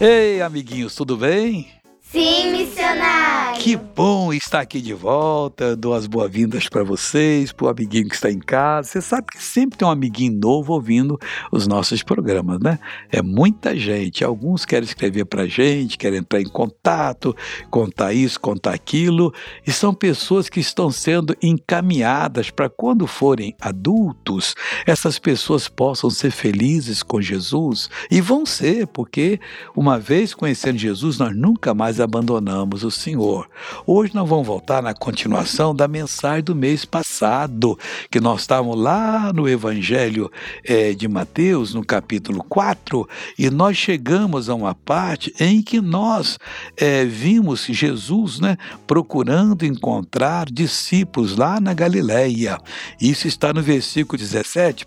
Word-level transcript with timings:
Ei, 0.00 0.42
amiguinhos, 0.42 0.96
tudo 0.96 1.16
bem? 1.16 1.70
Sim, 2.14 2.52
missionário. 2.52 3.60
Que 3.60 3.76
bom 3.76 4.32
estar 4.32 4.60
aqui 4.60 4.80
de 4.80 4.94
volta. 4.94 5.74
Dou 5.74 5.94
as 5.94 6.06
boas-vindas 6.06 6.68
para 6.68 6.84
vocês, 6.84 7.50
para 7.50 7.66
o 7.66 7.68
amiguinho 7.68 8.08
que 8.08 8.14
está 8.14 8.30
em 8.30 8.38
casa. 8.38 8.88
Você 8.88 9.00
sabe 9.00 9.26
que 9.32 9.42
sempre 9.42 9.76
tem 9.76 9.88
um 9.88 9.90
amiguinho 9.90 10.38
novo 10.38 10.74
ouvindo 10.74 11.18
os 11.50 11.66
nossos 11.66 12.04
programas, 12.04 12.60
né? 12.60 12.78
É 13.10 13.20
muita 13.20 13.76
gente. 13.76 14.22
Alguns 14.22 14.64
querem 14.64 14.84
escrever 14.84 15.24
para 15.24 15.42
a 15.42 15.48
gente, 15.48 15.98
querem 15.98 16.20
entrar 16.20 16.40
em 16.40 16.48
contato, 16.48 17.34
contar 17.68 18.12
isso, 18.12 18.38
contar 18.38 18.74
aquilo. 18.74 19.34
E 19.66 19.72
são 19.72 19.92
pessoas 19.92 20.48
que 20.48 20.60
estão 20.60 20.92
sendo 20.92 21.34
encaminhadas 21.42 22.48
para 22.48 22.68
quando 22.68 23.08
forem 23.08 23.56
adultos, 23.60 24.54
essas 24.86 25.18
pessoas 25.18 25.66
possam 25.66 26.10
ser 26.10 26.30
felizes 26.30 27.02
com 27.02 27.20
Jesus. 27.20 27.90
E 28.08 28.20
vão 28.20 28.46
ser, 28.46 28.86
porque 28.86 29.40
uma 29.74 29.98
vez 29.98 30.32
conhecendo 30.32 30.78
Jesus, 30.78 31.18
nós 31.18 31.34
nunca 31.34 31.74
mais 31.74 32.03
abandonamos 32.04 32.84
o 32.84 32.90
Senhor. 32.90 33.48
Hoje 33.86 34.14
nós 34.14 34.28
vamos 34.28 34.46
voltar 34.46 34.82
na 34.82 34.94
continuação 34.94 35.74
da 35.74 35.88
mensagem 35.88 36.44
do 36.44 36.54
mês 36.54 36.84
passado, 36.84 37.78
que 38.10 38.20
nós 38.20 38.42
estávamos 38.42 38.78
lá 38.78 39.32
no 39.32 39.48
Evangelho 39.48 40.30
é, 40.64 40.92
de 40.92 41.08
Mateus, 41.08 41.74
no 41.74 41.84
capítulo 41.84 42.44
4, 42.44 43.08
e 43.38 43.50
nós 43.50 43.76
chegamos 43.76 44.48
a 44.48 44.54
uma 44.54 44.74
parte 44.74 45.34
em 45.40 45.62
que 45.62 45.80
nós 45.80 46.38
é, 46.76 47.04
vimos 47.04 47.66
Jesus 47.66 48.38
né, 48.38 48.56
procurando 48.86 49.64
encontrar 49.64 50.46
discípulos 50.46 51.36
lá 51.36 51.58
na 51.60 51.74
Galileia. 51.74 52.58
Isso 53.00 53.26
está 53.26 53.52
no 53.52 53.62
versículo 53.62 54.18
17. 54.18 54.86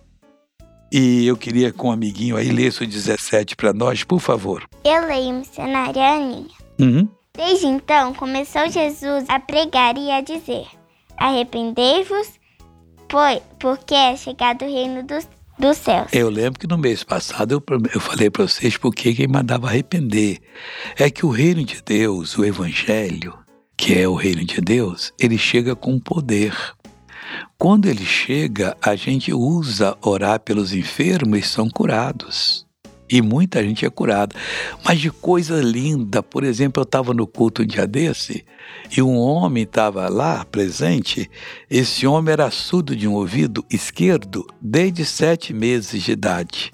E 0.92 1.28
eu 1.28 1.36
queria 1.36 1.74
com 1.74 1.90
um 1.90 1.92
amiguinho 1.92 2.38
aí 2.38 2.50
ler 2.50 2.74
o 2.82 2.88
17 2.88 3.56
para 3.56 3.74
nós, 3.74 4.04
por 4.04 4.20
favor. 4.20 4.64
Eu 4.86 5.06
leio 5.06 5.34
missionária 5.34 6.02
Aninha. 6.02 6.67
Uhum. 6.80 7.08
Desde 7.38 7.68
então 7.68 8.14
começou 8.14 8.70
Jesus 8.70 9.26
a 9.30 9.40
pregar 9.40 9.98
e 9.98 10.12
a 10.12 10.22
dizer: 10.22 10.68
Arrependei-vos, 11.18 12.32
pois, 13.08 13.42
porque 13.60 13.94
é 13.94 14.16
chegado 14.16 14.66
o 14.66 14.68
reino 14.68 15.04
dos, 15.04 15.28
dos 15.58 15.78
céus. 15.78 16.12
Eu 16.12 16.30
lembro 16.30 16.60
que 16.60 16.68
no 16.68 16.78
mês 16.78 17.04
passado 17.04 17.54
eu, 17.54 17.64
eu 17.94 18.00
falei 18.00 18.30
para 18.30 18.48
vocês 18.48 18.78
porque 18.78 19.14
quem 19.14 19.28
mandava 19.28 19.68
arrepender. 19.68 20.40
É 20.98 21.10
que 21.10 21.26
o 21.26 21.30
reino 21.30 21.64
de 21.64 21.82
Deus, 21.82 22.38
o 22.38 22.44
evangelho, 22.44 23.38
que 23.78 23.98
é 23.98 24.08
o 24.08 24.16
reino 24.16 24.44
de 24.44 24.60
Deus, 24.60 25.14
ele 25.20 25.38
chega 25.38 25.76
com 25.76 26.00
poder. 26.00 26.56
Quando 27.58 27.88
ele 27.88 28.06
chega, 28.06 28.76
a 28.82 28.96
gente 28.96 29.34
usa 29.34 29.98
orar 30.02 30.40
pelos 30.40 30.74
enfermos 30.74 31.40
e 31.40 31.44
são 31.44 31.70
curados. 31.70 32.67
E 33.10 33.22
muita 33.22 33.64
gente 33.64 33.86
é 33.86 33.90
curada. 33.90 34.36
Mas 34.84 35.00
de 35.00 35.10
coisa 35.10 35.62
linda, 35.62 36.22
por 36.22 36.44
exemplo, 36.44 36.82
eu 36.82 36.86
estava 36.86 37.14
no 37.14 37.26
culto 37.26 37.62
um 37.62 37.66
dia 37.66 37.88
desse 37.88 38.46
e 38.96 39.02
um 39.02 39.18
homem 39.18 39.64
estava 39.64 40.10
lá 40.10 40.44
presente. 40.46 41.30
Esse 41.70 42.06
homem 42.06 42.34
era 42.34 42.52
surdo 42.52 42.96
de 42.96 43.08
um 43.08 43.14
ouvido 43.14 43.66
esquerdo 43.70 44.46
desde 44.62 45.06
sete 45.06 45.54
meses 45.54 46.04
de 46.04 46.12
idade. 46.12 46.74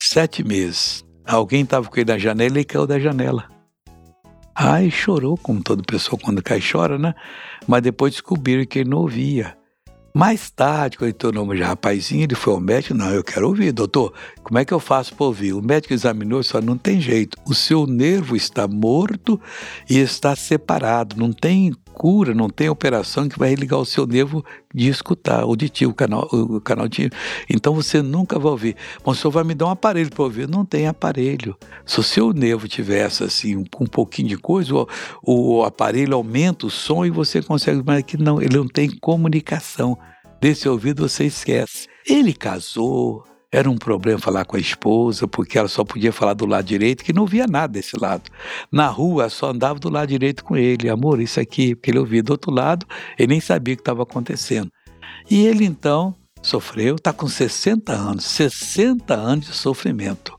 Sete 0.00 0.44
meses. 0.44 1.04
Alguém 1.26 1.62
estava 1.62 1.88
com 1.88 1.98
ele 1.98 2.12
na 2.12 2.18
janela 2.18 2.60
e 2.60 2.64
caiu 2.64 2.86
da 2.86 2.98
janela. 2.98 3.48
Ai, 4.54 4.88
chorou, 4.88 5.36
como 5.36 5.62
toda 5.62 5.82
pessoa 5.82 6.20
quando 6.20 6.42
cai 6.42 6.60
chora, 6.60 6.96
né? 6.96 7.12
Mas 7.66 7.82
depois 7.82 8.12
descobriram 8.12 8.64
que 8.64 8.80
ele 8.80 8.90
não 8.90 8.98
ouvia. 8.98 9.56
Mais 10.16 10.48
tarde, 10.48 10.96
quando 10.96 11.08
ele 11.08 11.12
tornou 11.12 11.56
já 11.56 11.66
rapazinho, 11.66 12.22
ele 12.22 12.36
foi 12.36 12.54
ao 12.54 12.60
médico, 12.60 12.94
não, 12.94 13.10
eu 13.10 13.24
quero 13.24 13.48
ouvir, 13.48 13.72
doutor, 13.72 14.12
como 14.44 14.56
é 14.60 14.64
que 14.64 14.72
eu 14.72 14.78
faço 14.78 15.12
para 15.12 15.26
ouvir? 15.26 15.52
O 15.54 15.60
médico 15.60 15.92
examinou 15.92 16.40
e 16.40 16.44
falou, 16.44 16.68
não 16.68 16.78
tem 16.78 17.00
jeito, 17.00 17.36
o 17.44 17.52
seu 17.52 17.84
nervo 17.84 18.36
está 18.36 18.68
morto 18.68 19.40
e 19.90 19.98
está 19.98 20.36
separado, 20.36 21.16
não 21.16 21.32
tem 21.32 21.74
cura, 21.94 22.34
não 22.34 22.50
tem 22.50 22.68
operação 22.68 23.28
que 23.28 23.38
vai 23.38 23.50
religar 23.50 23.78
o 23.78 23.86
seu 23.86 24.06
nervo 24.06 24.44
de 24.74 24.88
escutar, 24.88 25.42
auditivo, 25.42 25.92
o 25.92 25.94
canal, 25.94 26.28
o 26.32 26.60
canal 26.60 26.88
de... 26.88 27.08
Então 27.48 27.72
você 27.74 28.02
nunca 28.02 28.38
vai 28.38 28.50
ouvir. 28.50 28.76
Mas 29.04 29.16
o 29.16 29.20
senhor 29.20 29.30
vai 29.30 29.44
me 29.44 29.54
dar 29.54 29.66
um 29.66 29.70
aparelho 29.70 30.10
para 30.10 30.24
ouvir? 30.24 30.48
Não 30.48 30.64
tem 30.64 30.86
aparelho. 30.86 31.56
Se 31.86 32.00
o 32.00 32.02
seu 32.02 32.32
nervo 32.32 32.68
tivesse 32.68 33.22
assim 33.22 33.56
um, 33.56 33.86
pouquinho 33.86 34.28
de 34.28 34.36
coisa, 34.36 34.74
o, 34.74 34.86
o 35.22 35.64
aparelho 35.64 36.14
aumenta 36.14 36.66
o 36.66 36.70
som 36.70 37.06
e 37.06 37.10
você 37.10 37.40
consegue, 37.40 37.82
mas 37.84 38.00
aqui 38.00 38.16
não, 38.16 38.42
ele 38.42 38.56
não 38.56 38.68
tem 38.68 38.90
comunicação. 38.98 39.96
Desse 40.40 40.68
ouvido 40.68 41.08
você 41.08 41.24
esquece. 41.24 41.88
Ele 42.06 42.34
casou, 42.34 43.24
era 43.54 43.70
um 43.70 43.76
problema 43.76 44.18
falar 44.18 44.44
com 44.44 44.56
a 44.56 44.60
esposa, 44.60 45.28
porque 45.28 45.56
ela 45.56 45.68
só 45.68 45.84
podia 45.84 46.12
falar 46.12 46.34
do 46.34 46.44
lado 46.44 46.64
direito, 46.64 47.04
que 47.04 47.12
não 47.12 47.24
via 47.24 47.46
nada 47.46 47.72
desse 47.72 47.96
lado. 47.96 48.28
Na 48.70 48.88
rua, 48.88 49.28
só 49.28 49.50
andava 49.50 49.78
do 49.78 49.88
lado 49.88 50.08
direito 50.08 50.42
com 50.42 50.56
ele. 50.56 50.88
Amor, 50.88 51.20
isso 51.20 51.38
aqui, 51.38 51.76
porque 51.76 51.92
ele 51.92 52.00
ouvia 52.00 52.20
do 52.20 52.30
outro 52.30 52.50
lado, 52.50 52.84
ele 53.16 53.28
nem 53.28 53.40
sabia 53.40 53.74
o 53.74 53.76
que 53.76 53.80
estava 53.80 54.02
acontecendo. 54.02 54.68
E 55.30 55.46
ele 55.46 55.64
então 55.64 56.16
sofreu, 56.42 56.96
está 56.96 57.12
com 57.12 57.28
60 57.28 57.92
anos, 57.92 58.24
60 58.24 59.14
anos 59.14 59.46
de 59.46 59.52
sofrimento. 59.52 60.36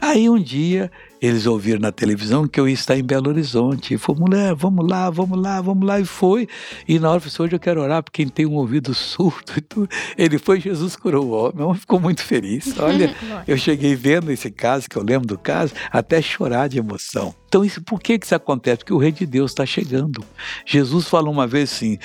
Aí 0.00 0.30
um 0.30 0.38
dia 0.38 0.90
eles 1.24 1.46
ouviram 1.46 1.80
na 1.80 1.90
televisão 1.90 2.46
que 2.46 2.60
eu 2.60 2.68
ia 2.68 2.74
estar 2.74 2.98
em 2.98 3.02
Belo 3.02 3.30
Horizonte. 3.30 3.94
E 3.94 3.98
falou, 3.98 4.22
mulher, 4.22 4.54
vamos 4.54 4.86
lá, 4.86 5.08
vamos 5.08 5.40
lá, 5.40 5.60
vamos 5.60 5.86
lá. 5.86 5.98
E 5.98 6.04
foi. 6.04 6.46
E 6.86 6.98
na 6.98 7.08
hora 7.08 7.16
eu 7.16 7.20
falei, 7.30 7.46
hoje 7.46 7.56
eu 7.56 7.60
quero 7.60 7.80
orar 7.80 8.02
por 8.02 8.10
quem 8.10 8.28
tem 8.28 8.44
um 8.44 8.54
ouvido 8.54 8.92
surdo. 8.92 9.88
Ele 10.18 10.38
foi, 10.38 10.60
Jesus 10.60 10.96
curou 10.96 11.26
o 11.26 11.30
homem. 11.30 11.64
O 11.64 11.68
homem 11.68 11.80
ficou 11.80 11.98
muito 11.98 12.22
feliz. 12.22 12.76
Olha, 12.78 13.14
eu 13.48 13.56
cheguei 13.56 13.94
vendo 13.94 14.30
esse 14.30 14.50
caso, 14.50 14.88
que 14.88 14.96
eu 14.96 15.02
lembro 15.02 15.26
do 15.26 15.38
caso, 15.38 15.72
até 15.90 16.20
chorar 16.20 16.68
de 16.68 16.78
emoção. 16.78 17.34
Então, 17.48 17.64
isso, 17.64 17.80
por 17.82 18.00
que, 18.00 18.18
que 18.18 18.26
isso 18.26 18.34
acontece? 18.34 18.78
Porque 18.78 18.92
o 18.92 18.98
reino 18.98 19.16
de 19.16 19.26
Deus 19.26 19.50
está 19.50 19.64
chegando. 19.64 20.22
Jesus 20.66 21.08
falou 21.08 21.32
uma 21.32 21.46
vez 21.46 21.72
assim: 21.72 21.98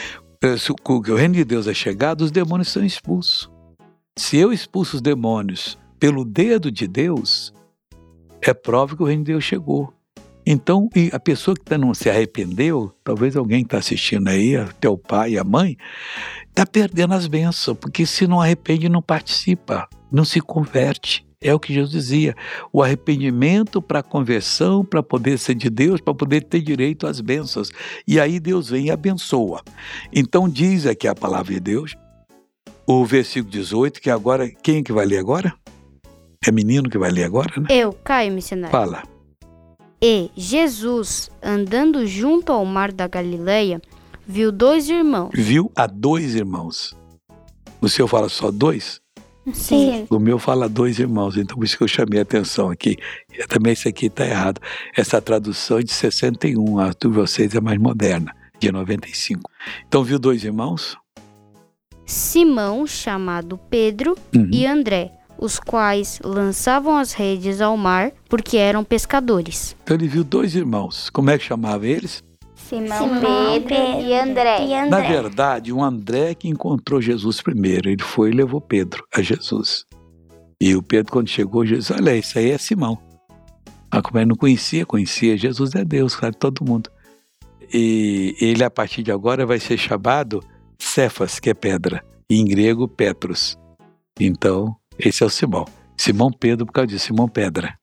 se 0.57 0.71
o 0.71 1.15
reino 1.15 1.33
de 1.33 1.43
Deus 1.43 1.67
é 1.67 1.73
chegado, 1.73 2.21
os 2.21 2.31
demônios 2.31 2.69
são 2.69 2.85
expulsos. 2.85 3.49
Se 4.17 4.37
eu 4.37 4.53
expulso 4.53 4.95
os 4.97 5.01
demônios 5.01 5.77
pelo 5.99 6.23
dedo 6.23 6.71
de 6.71 6.87
Deus, 6.87 7.53
é 8.41 8.53
prova 8.53 8.95
que 8.95 9.03
o 9.03 9.05
reino 9.05 9.23
de 9.23 9.31
Deus 9.31 9.43
chegou. 9.43 9.93
Então, 10.45 10.89
a 11.11 11.19
pessoa 11.19 11.55
que 11.55 11.77
não 11.77 11.93
se 11.93 12.09
arrependeu, 12.09 12.91
talvez 13.03 13.35
alguém 13.35 13.61
está 13.61 13.77
assistindo 13.77 14.27
aí, 14.29 14.53
teu 14.79 14.97
pai, 14.97 15.37
a 15.37 15.43
mãe, 15.43 15.77
está 16.47 16.65
perdendo 16.65 17.13
as 17.13 17.27
bênçãos, 17.27 17.77
porque 17.77 18.05
se 18.05 18.25
não 18.25 18.41
arrepende, 18.41 18.89
não 18.89 19.01
participa, 19.01 19.87
não 20.11 20.25
se 20.25 20.41
converte. 20.41 21.23
É 21.41 21.53
o 21.53 21.59
que 21.59 21.73
Jesus 21.73 21.91
dizia: 21.91 22.35
o 22.73 22.81
arrependimento 22.81 23.81
para 23.81 23.99
a 23.99 24.03
conversão, 24.03 24.83
para 24.83 25.03
poder 25.03 25.37
ser 25.37 25.55
de 25.55 25.69
Deus, 25.69 26.01
para 26.01 26.13
poder 26.13 26.43
ter 26.43 26.61
direito 26.61 27.07
às 27.07 27.21
bênçãos. 27.21 27.71
E 28.07 28.19
aí 28.19 28.39
Deus 28.39 28.69
vem 28.69 28.87
e 28.87 28.91
abençoa. 28.91 29.61
Então, 30.11 30.49
diz 30.49 30.85
aqui 30.85 31.07
a 31.07 31.15
palavra 31.15 31.53
de 31.53 31.59
Deus, 31.59 31.95
o 32.85 33.05
versículo 33.05 33.51
18, 33.51 34.01
que 34.01 34.09
agora, 34.09 34.49
quem 34.49 34.79
é 34.79 34.83
que 34.83 34.91
vai 34.91 35.05
ler 35.05 35.19
agora? 35.19 35.53
É 36.45 36.51
menino 36.51 36.89
que 36.89 36.97
vai 36.97 37.11
ler 37.11 37.25
agora, 37.25 37.51
né? 37.59 37.67
Eu, 37.69 37.91
Caio 37.93 38.31
Missionário. 38.31 38.71
Fala. 38.71 39.03
E 40.01 40.31
Jesus, 40.37 41.29
andando 41.43 42.07
junto 42.07 42.53
ao 42.53 42.63
mar 42.63 42.93
da 42.93 43.07
Galileia, 43.07 43.81
viu 44.25 44.49
dois 44.51 44.89
irmãos. 44.89 45.31
Viu 45.33 45.69
a 45.75 45.85
dois 45.85 46.35
irmãos. 46.35 46.95
O 47.81 47.89
seu 47.89 48.07
fala 48.07 48.29
só 48.29 48.51
dois? 48.51 49.01
Sim. 49.53 50.05
O 50.09 50.19
meu 50.19 50.37
fala 50.39 50.69
dois 50.69 50.99
irmãos, 50.99 51.35
então 51.35 51.57
por 51.57 51.65
isso 51.65 51.77
que 51.77 51.83
eu 51.83 51.87
chamei 51.87 52.19
a 52.19 52.21
atenção 52.21 52.69
aqui. 52.69 52.95
E 53.33 53.45
também 53.47 53.73
esse 53.73 53.89
aqui 53.89 54.05
está 54.05 54.25
errado. 54.25 54.61
Essa 54.95 55.21
tradução 55.21 55.79
é 55.79 55.83
de 55.83 55.91
61, 55.91 56.79
a 56.79 56.91
de 56.91 57.07
vocês 57.09 57.53
é 57.53 57.59
mais 57.59 57.77
moderna, 57.79 58.33
de 58.59 58.71
95. 58.71 59.41
Então 59.87 60.03
viu 60.03 60.17
dois 60.19 60.43
irmãos? 60.43 60.95
Simão, 62.05 62.87
chamado 62.87 63.57
Pedro, 63.69 64.15
Uhum. 64.35 64.49
e 64.51 64.65
André, 64.65 65.11
os 65.39 65.59
quais 65.59 66.19
lançavam 66.23 66.97
as 66.97 67.13
redes 67.13 67.61
ao 67.61 67.77
mar 67.77 68.11
porque 68.27 68.57
eram 68.57 68.83
pescadores. 68.83 69.75
Então 69.83 69.95
ele 69.95 70.07
viu 70.07 70.23
dois 70.23 70.55
irmãos. 70.55 71.09
Como 71.09 71.29
é 71.29 71.37
que 71.37 71.43
chamava 71.43 71.87
eles? 71.87 72.23
Simão, 72.55 73.09
Pedro 73.19 74.01
e 74.01 74.13
André. 74.13 74.65
E 74.65 74.69
Na 74.89 74.97
André. 74.97 75.07
verdade, 75.07 75.73
o 75.73 75.83
André 75.83 76.35
que 76.35 76.47
encontrou 76.47 77.01
Jesus 77.01 77.41
primeiro. 77.41 77.89
Ele 77.89 78.03
foi 78.03 78.29
e 78.29 78.33
levou 78.33 78.61
Pedro 78.61 79.03
a 79.13 79.21
Jesus. 79.21 79.85
E 80.61 80.75
o 80.75 80.83
Pedro, 80.83 81.11
quando 81.11 81.29
chegou, 81.29 81.65
Jesus, 81.65 81.89
olha, 81.89 82.15
isso 82.15 82.37
aí 82.37 82.51
é 82.51 82.57
Simão. 82.57 82.97
Ah, 83.89 84.01
como 84.01 84.19
ele 84.19 84.25
não 84.27 84.35
conhecia, 84.35 84.85
conhecia. 84.85 85.35
Jesus 85.37 85.73
é 85.73 85.83
Deus, 85.83 86.15
claro, 86.15 86.35
todo 86.35 86.63
mundo. 86.65 86.91
E 87.73 88.35
ele, 88.39 88.63
a 88.63 88.69
partir 88.69 89.01
de 89.01 89.11
agora, 89.11 89.45
vai 89.45 89.59
ser 89.59 89.77
chamado 89.77 90.43
Cefas, 90.77 91.39
que 91.39 91.49
é 91.49 91.53
pedra. 91.53 92.03
E 92.29 92.39
em 92.39 92.45
grego, 92.45 92.87
Petros. 92.87 93.57
Então, 94.19 94.75
esse 94.99 95.23
é 95.23 95.25
o 95.25 95.29
Simão. 95.29 95.65
Simão 95.97 96.31
Pedro, 96.31 96.65
por 96.65 96.73
causa 96.73 96.87
disso, 96.87 97.07
Simão 97.07 97.27
Pedra. 97.27 97.73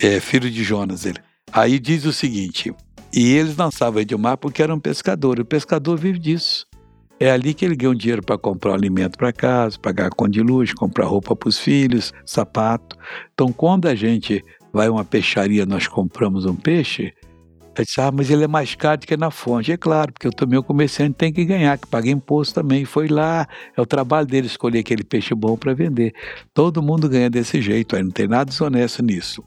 É 0.00 0.20
filho 0.20 0.50
de 0.50 0.62
Jonas, 0.62 1.04
ele. 1.04 1.18
Aí 1.52 1.78
diz 1.78 2.04
o 2.04 2.12
seguinte: 2.12 2.72
e 3.12 3.32
eles 3.32 3.56
lançavam 3.56 4.04
de 4.04 4.16
mar 4.16 4.36
porque 4.36 4.62
eram 4.62 4.78
pescadores. 4.78 5.42
O 5.42 5.46
pescador 5.46 5.98
vive 5.98 6.18
disso. 6.18 6.66
É 7.18 7.30
ali 7.30 7.52
que 7.52 7.64
ele 7.64 7.76
ganha 7.76 7.90
um 7.90 7.94
dinheiro 7.94 8.22
para 8.22 8.38
comprar 8.38 8.72
alimento 8.72 9.18
para 9.18 9.32
casa, 9.32 9.78
pagar 9.78 10.08
conta 10.10 10.30
de 10.30 10.40
luz, 10.40 10.72
comprar 10.72 11.04
roupa 11.04 11.36
para 11.36 11.48
os 11.48 11.58
filhos, 11.58 12.12
sapato. 12.24 12.96
Então, 13.34 13.52
quando 13.52 13.86
a 13.88 13.94
gente 13.94 14.42
vai 14.72 14.86
a 14.86 14.92
uma 14.92 15.04
peixaria, 15.04 15.66
nós 15.66 15.86
compramos 15.86 16.46
um 16.46 16.54
peixe, 16.54 17.12
ele 17.76 17.86
disse, 17.86 18.00
ah, 18.00 18.10
mas 18.12 18.30
ele 18.30 18.44
é 18.44 18.48
mais 18.48 18.74
caro 18.74 19.00
do 19.00 19.06
que 19.06 19.16
na 19.16 19.30
fonte. 19.30 19.72
É 19.72 19.76
claro, 19.76 20.12
porque 20.12 20.26
eu 20.26 20.32
também 20.32 20.58
o 20.58 20.62
comerciante 20.62 21.14
tem 21.14 21.32
que 21.32 21.44
ganhar, 21.44 21.78
que 21.78 21.86
paga 21.86 22.10
imposto 22.10 22.54
também. 22.54 22.84
Foi 22.84 23.08
lá, 23.08 23.46
é 23.76 23.80
o 23.80 23.86
trabalho 23.86 24.26
dele 24.26 24.46
escolher 24.46 24.80
aquele 24.80 25.04
peixe 25.04 25.34
bom 25.34 25.56
para 25.56 25.72
vender. 25.72 26.12
Todo 26.52 26.82
mundo 26.82 27.08
ganha 27.08 27.30
desse 27.30 27.60
jeito, 27.62 27.94
aí 27.94 28.02
não 28.02 28.10
tem 28.10 28.26
nada 28.26 28.46
desonesto 28.46 29.02
nisso. 29.02 29.44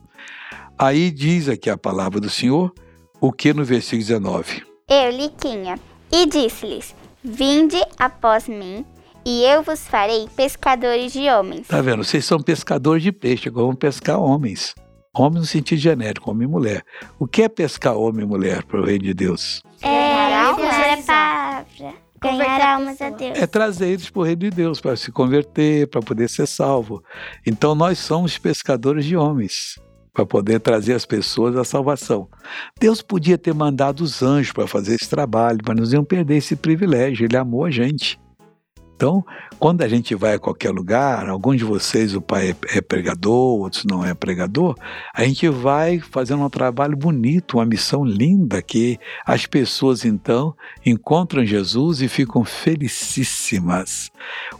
Aí 0.78 1.10
diz 1.10 1.48
aqui 1.48 1.68
a 1.68 1.76
palavra 1.76 2.18
do 2.18 2.30
Senhor, 2.30 2.72
o 3.20 3.32
que 3.32 3.52
no 3.52 3.64
versículo 3.64 4.00
19? 4.00 4.62
Eu, 4.88 5.10
Liquinha, 5.10 5.78
e 6.10 6.26
disse-lhes: 6.26 6.94
Vinde 7.22 7.80
após 7.98 8.48
mim, 8.48 8.84
e 9.24 9.44
eu 9.44 9.62
vos 9.62 9.86
farei 9.86 10.28
pescadores 10.34 11.12
de 11.12 11.28
homens. 11.30 11.68
Tá 11.68 11.80
vendo? 11.80 12.04
Vocês 12.04 12.24
são 12.24 12.40
pescadores 12.40 13.02
de 13.02 13.12
peixe, 13.12 13.48
agora 13.48 13.66
vão 13.66 13.74
pescar 13.74 14.18
homens. 14.18 14.74
Homem 15.14 15.40
no 15.40 15.46
sentido 15.46 15.78
genérico, 15.78 16.30
homem 16.30 16.48
e 16.48 16.50
mulher. 16.50 16.84
O 17.18 17.26
que 17.26 17.42
é 17.42 17.48
pescar 17.48 17.96
homem 17.96 18.24
e 18.24 18.28
mulher 18.28 18.64
para 18.64 18.80
o 18.80 18.84
reino 18.84 19.04
de 19.04 19.14
Deus? 19.14 19.62
É, 19.80 19.88
ganhar 19.88 20.46
almas 20.46 21.08
a 21.08 21.64
ganhar 22.20 22.60
almas 22.60 23.00
a 23.00 23.10
Deus. 23.10 23.38
É 23.38 23.46
trazer 23.46 23.88
eles 23.88 24.08
para 24.08 24.20
o 24.20 24.24
reino 24.24 24.40
de 24.40 24.50
Deus, 24.50 24.80
para 24.80 24.96
se 24.96 25.12
converter, 25.12 25.86
para 25.88 26.00
poder 26.00 26.28
ser 26.28 26.46
salvo. 26.46 27.02
Então 27.46 27.74
nós 27.74 27.98
somos 27.98 28.38
pescadores 28.38 29.04
de 29.04 29.16
homens, 29.16 29.78
para 30.12 30.24
poder 30.24 30.60
trazer 30.60 30.94
as 30.94 31.04
pessoas 31.04 31.56
à 31.56 31.64
salvação. 31.64 32.28
Deus 32.80 33.02
podia 33.02 33.36
ter 33.36 33.54
mandado 33.54 34.00
os 34.00 34.22
anjos 34.22 34.52
para 34.52 34.66
fazer 34.66 34.94
esse 34.94 35.08
trabalho, 35.08 35.58
mas 35.66 35.76
nós 35.76 35.92
iam 35.92 36.04
perder 36.04 36.36
esse 36.36 36.56
privilégio. 36.56 37.26
Ele 37.26 37.36
amou 37.36 37.64
a 37.64 37.70
gente. 37.70 38.18
Então, 38.96 39.24
quando 39.58 39.82
a 39.82 39.88
gente 39.88 40.14
vai 40.14 40.34
a 40.34 40.38
qualquer 40.38 40.70
lugar, 40.70 41.28
alguns 41.28 41.56
de 41.56 41.64
vocês 41.64 42.14
o 42.14 42.20
pai 42.20 42.50
é, 42.50 42.78
é 42.78 42.80
pregador, 42.80 43.58
outros 43.60 43.84
não 43.84 44.04
é 44.04 44.14
pregador, 44.14 44.76
a 45.12 45.24
gente 45.24 45.48
vai 45.48 45.98
fazendo 45.98 46.42
um 46.42 46.50
trabalho 46.50 46.96
bonito, 46.96 47.56
uma 47.56 47.66
missão 47.66 48.04
linda 48.04 48.62
que 48.62 48.98
as 49.26 49.46
pessoas 49.46 50.04
então 50.04 50.54
encontram 50.84 51.44
Jesus 51.44 52.02
e 52.02 52.08
ficam 52.08 52.44
felicíssimas. 52.44 54.10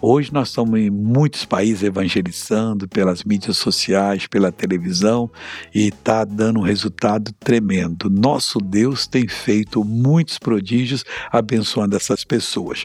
Hoje 0.01 0.33
nós 0.33 0.49
estamos 0.49 0.79
em 0.81 0.91
muitos 0.91 1.45
países 1.45 1.83
evangelizando 1.83 2.89
pelas 2.89 3.23
mídias 3.25 3.57
sociais, 3.57 4.27
pela 4.27 4.51
televisão 4.51 5.31
e 5.75 5.89
está 5.89 6.25
dando 6.25 6.61
um 6.61 6.65
resultado 6.65 7.33
tremendo. 7.39 8.11
Nosso 8.11 8.59
Deus 8.59 9.07
tem 9.07 9.29
feito 9.29 9.85
muitos 9.85 10.39
prodígios 10.39 11.05
abençoando 11.31 11.97
essas 11.97 12.25
pessoas. 12.25 12.85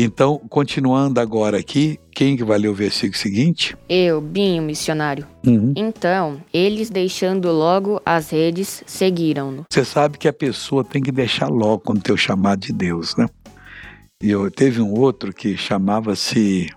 Então, 0.00 0.40
continuando 0.48 1.18
agora 1.18 1.58
aqui, 1.58 1.98
quem 2.12 2.36
que 2.36 2.44
vai 2.44 2.56
ler 2.56 2.68
o 2.68 2.74
versículo 2.74 3.18
seguinte? 3.18 3.76
Eu, 3.88 4.20
Binho, 4.20 4.62
missionário. 4.62 5.26
Uhum. 5.44 5.72
Então, 5.74 6.40
eles 6.54 6.88
deixando 6.88 7.50
logo 7.50 8.00
as 8.06 8.30
redes, 8.30 8.84
seguiram-no. 8.86 9.64
Você 9.68 9.84
sabe 9.84 10.16
que 10.16 10.28
a 10.28 10.32
pessoa 10.32 10.84
tem 10.84 11.02
que 11.02 11.10
deixar 11.10 11.48
logo 11.48 11.80
quando 11.80 12.00
tem 12.00 12.14
o 12.14 12.16
chamado 12.16 12.60
de 12.60 12.72
Deus, 12.72 13.16
né? 13.16 13.26
E 14.22 14.30
eu 14.30 14.48
teve 14.52 14.80
um 14.80 14.92
outro 14.92 15.32
que 15.32 15.56
chamava-se 15.56 16.68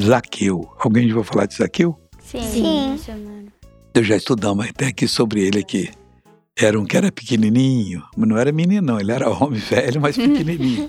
Zaqueu. 0.00 0.70
Alguém 0.78 1.08
já 1.08 1.16
vai 1.16 1.24
falar 1.24 1.46
de 1.46 1.56
Zaqueu? 1.56 1.98
Sim. 2.20 2.92
missionário. 2.92 3.52
Eu 3.92 4.04
já 4.04 4.14
estudamos 4.14 4.64
até 4.68 4.86
aqui 4.86 5.08
sobre 5.08 5.44
ele 5.44 5.58
aqui. 5.58 5.90
Era 6.62 6.78
um 6.78 6.84
que 6.84 6.94
era 6.94 7.10
pequenininho, 7.10 8.02
mas 8.14 8.28
não 8.28 8.36
era 8.36 8.52
menino 8.52 8.86
não, 8.86 9.00
ele 9.00 9.10
era 9.10 9.30
homem 9.32 9.58
velho, 9.58 9.98
mas 9.98 10.14
pequenininho. 10.16 10.88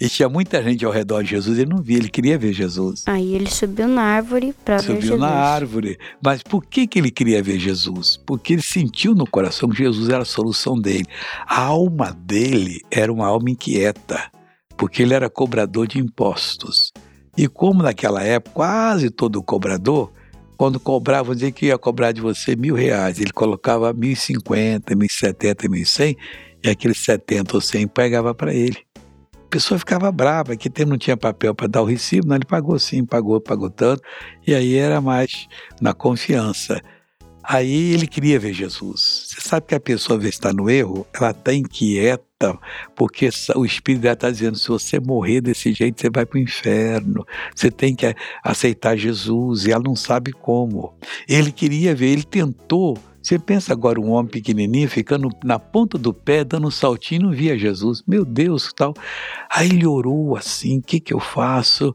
e 0.00 0.08
tinha 0.08 0.28
muita 0.28 0.62
gente 0.62 0.84
ao 0.84 0.92
redor 0.92 1.22
de 1.24 1.30
Jesus, 1.30 1.58
ele 1.58 1.70
não 1.70 1.82
via, 1.82 1.96
ele 1.96 2.08
queria 2.08 2.38
ver 2.38 2.52
Jesus. 2.52 3.02
Aí 3.04 3.34
ele 3.34 3.50
subiu 3.50 3.88
na 3.88 4.02
árvore 4.02 4.54
para 4.64 4.76
ver 4.76 4.82
Subiu 4.82 5.00
Jesus. 5.02 5.20
na 5.20 5.28
árvore. 5.28 5.98
Mas 6.22 6.42
por 6.42 6.64
que, 6.64 6.86
que 6.86 7.00
ele 7.00 7.10
queria 7.10 7.42
ver 7.42 7.58
Jesus? 7.58 8.16
Porque 8.24 8.52
ele 8.52 8.62
sentiu 8.62 9.12
no 9.12 9.26
coração 9.26 9.68
que 9.68 9.78
Jesus 9.78 10.08
era 10.08 10.22
a 10.22 10.26
solução 10.26 10.78
dele. 10.80 11.06
A 11.46 11.62
alma 11.62 12.12
dele 12.12 12.80
era 12.90 13.12
uma 13.12 13.26
alma 13.26 13.50
inquieta, 13.50 14.30
porque 14.76 15.02
ele 15.02 15.14
era 15.14 15.28
cobrador 15.28 15.88
de 15.88 15.98
impostos. 15.98 16.92
E 17.36 17.48
como 17.48 17.82
naquela 17.82 18.22
época 18.22 18.54
quase 18.54 19.10
todo 19.10 19.42
cobrador, 19.42 20.12
quando 20.58 20.80
cobrava, 20.80 21.34
dizia 21.34 21.52
que 21.52 21.66
ia 21.66 21.78
cobrar 21.78 22.10
de 22.10 22.20
você 22.20 22.56
mil 22.56 22.74
reais, 22.74 23.20
ele 23.20 23.30
colocava 23.30 23.92
mil 23.92 24.10
e 24.10 24.16
cinquenta, 24.16 24.94
mil 24.96 25.06
e 25.06 25.12
setenta, 25.12 25.68
mil 25.68 25.80
e 25.80 25.86
cem, 25.86 26.16
e 26.64 26.68
aqueles 26.68 26.98
setenta 26.98 27.54
ou 27.54 27.60
cem 27.60 27.86
pegava 27.86 28.34
para 28.34 28.52
ele. 28.52 28.76
A 29.32 29.48
pessoa 29.48 29.78
ficava 29.78 30.10
brava, 30.10 30.56
que 30.56 30.68
tempo 30.68 30.90
não 30.90 30.98
tinha 30.98 31.16
papel 31.16 31.54
para 31.54 31.68
dar 31.68 31.80
o 31.80 31.84
recibo, 31.84 32.26
não, 32.26 32.34
ele 32.34 32.44
pagou 32.44 32.76
sim, 32.76 33.04
pagou, 33.04 33.40
pagou 33.40 33.70
tanto, 33.70 34.02
e 34.44 34.52
aí 34.52 34.74
era 34.74 35.00
mais 35.00 35.46
na 35.80 35.94
confiança. 35.94 36.82
Aí 37.42 37.94
ele 37.94 38.08
queria 38.08 38.38
ver 38.38 38.52
Jesus. 38.52 39.28
Você 39.28 39.40
sabe 39.40 39.66
que 39.68 39.74
a 39.76 39.80
pessoa, 39.80 40.18
vezes, 40.18 40.34
está 40.34 40.52
no 40.52 40.68
erro, 40.68 41.06
ela 41.14 41.30
está 41.30 41.54
inquieta, 41.54 42.24
porque 42.94 43.28
o 43.56 43.64
Espírito 43.64 44.02
dela 44.02 44.14
está 44.14 44.30
dizendo: 44.30 44.56
se 44.56 44.68
você 44.68 45.00
morrer 45.00 45.40
desse 45.40 45.72
jeito, 45.72 46.00
você 46.00 46.08
vai 46.08 46.24
para 46.24 46.38
o 46.38 46.40
inferno. 46.40 47.26
Você 47.54 47.68
tem 47.70 47.96
que 47.96 48.14
aceitar 48.44 48.96
Jesus, 48.96 49.64
e 49.64 49.72
ela 49.72 49.82
não 49.82 49.96
sabe 49.96 50.32
como. 50.32 50.94
Ele 51.28 51.50
queria 51.50 51.94
ver, 51.94 52.10
ele 52.10 52.22
tentou. 52.22 52.96
Você 53.20 53.38
pensa 53.38 53.72
agora 53.72 54.00
um 54.00 54.10
homem 54.10 54.30
pequenininho 54.30 54.88
ficando 54.88 55.28
na 55.44 55.58
ponta 55.58 55.98
do 55.98 56.14
pé, 56.14 56.44
dando 56.44 56.68
um 56.68 56.70
saltinho, 56.70 57.24
não 57.24 57.32
via 57.32 57.58
Jesus. 57.58 58.04
Meu 58.06 58.24
Deus, 58.24 58.72
tal. 58.72 58.94
Aí 59.50 59.68
ele 59.68 59.86
orou 59.86 60.36
assim: 60.36 60.78
o 60.78 60.82
que, 60.82 61.00
que 61.00 61.12
eu 61.12 61.20
faço? 61.20 61.92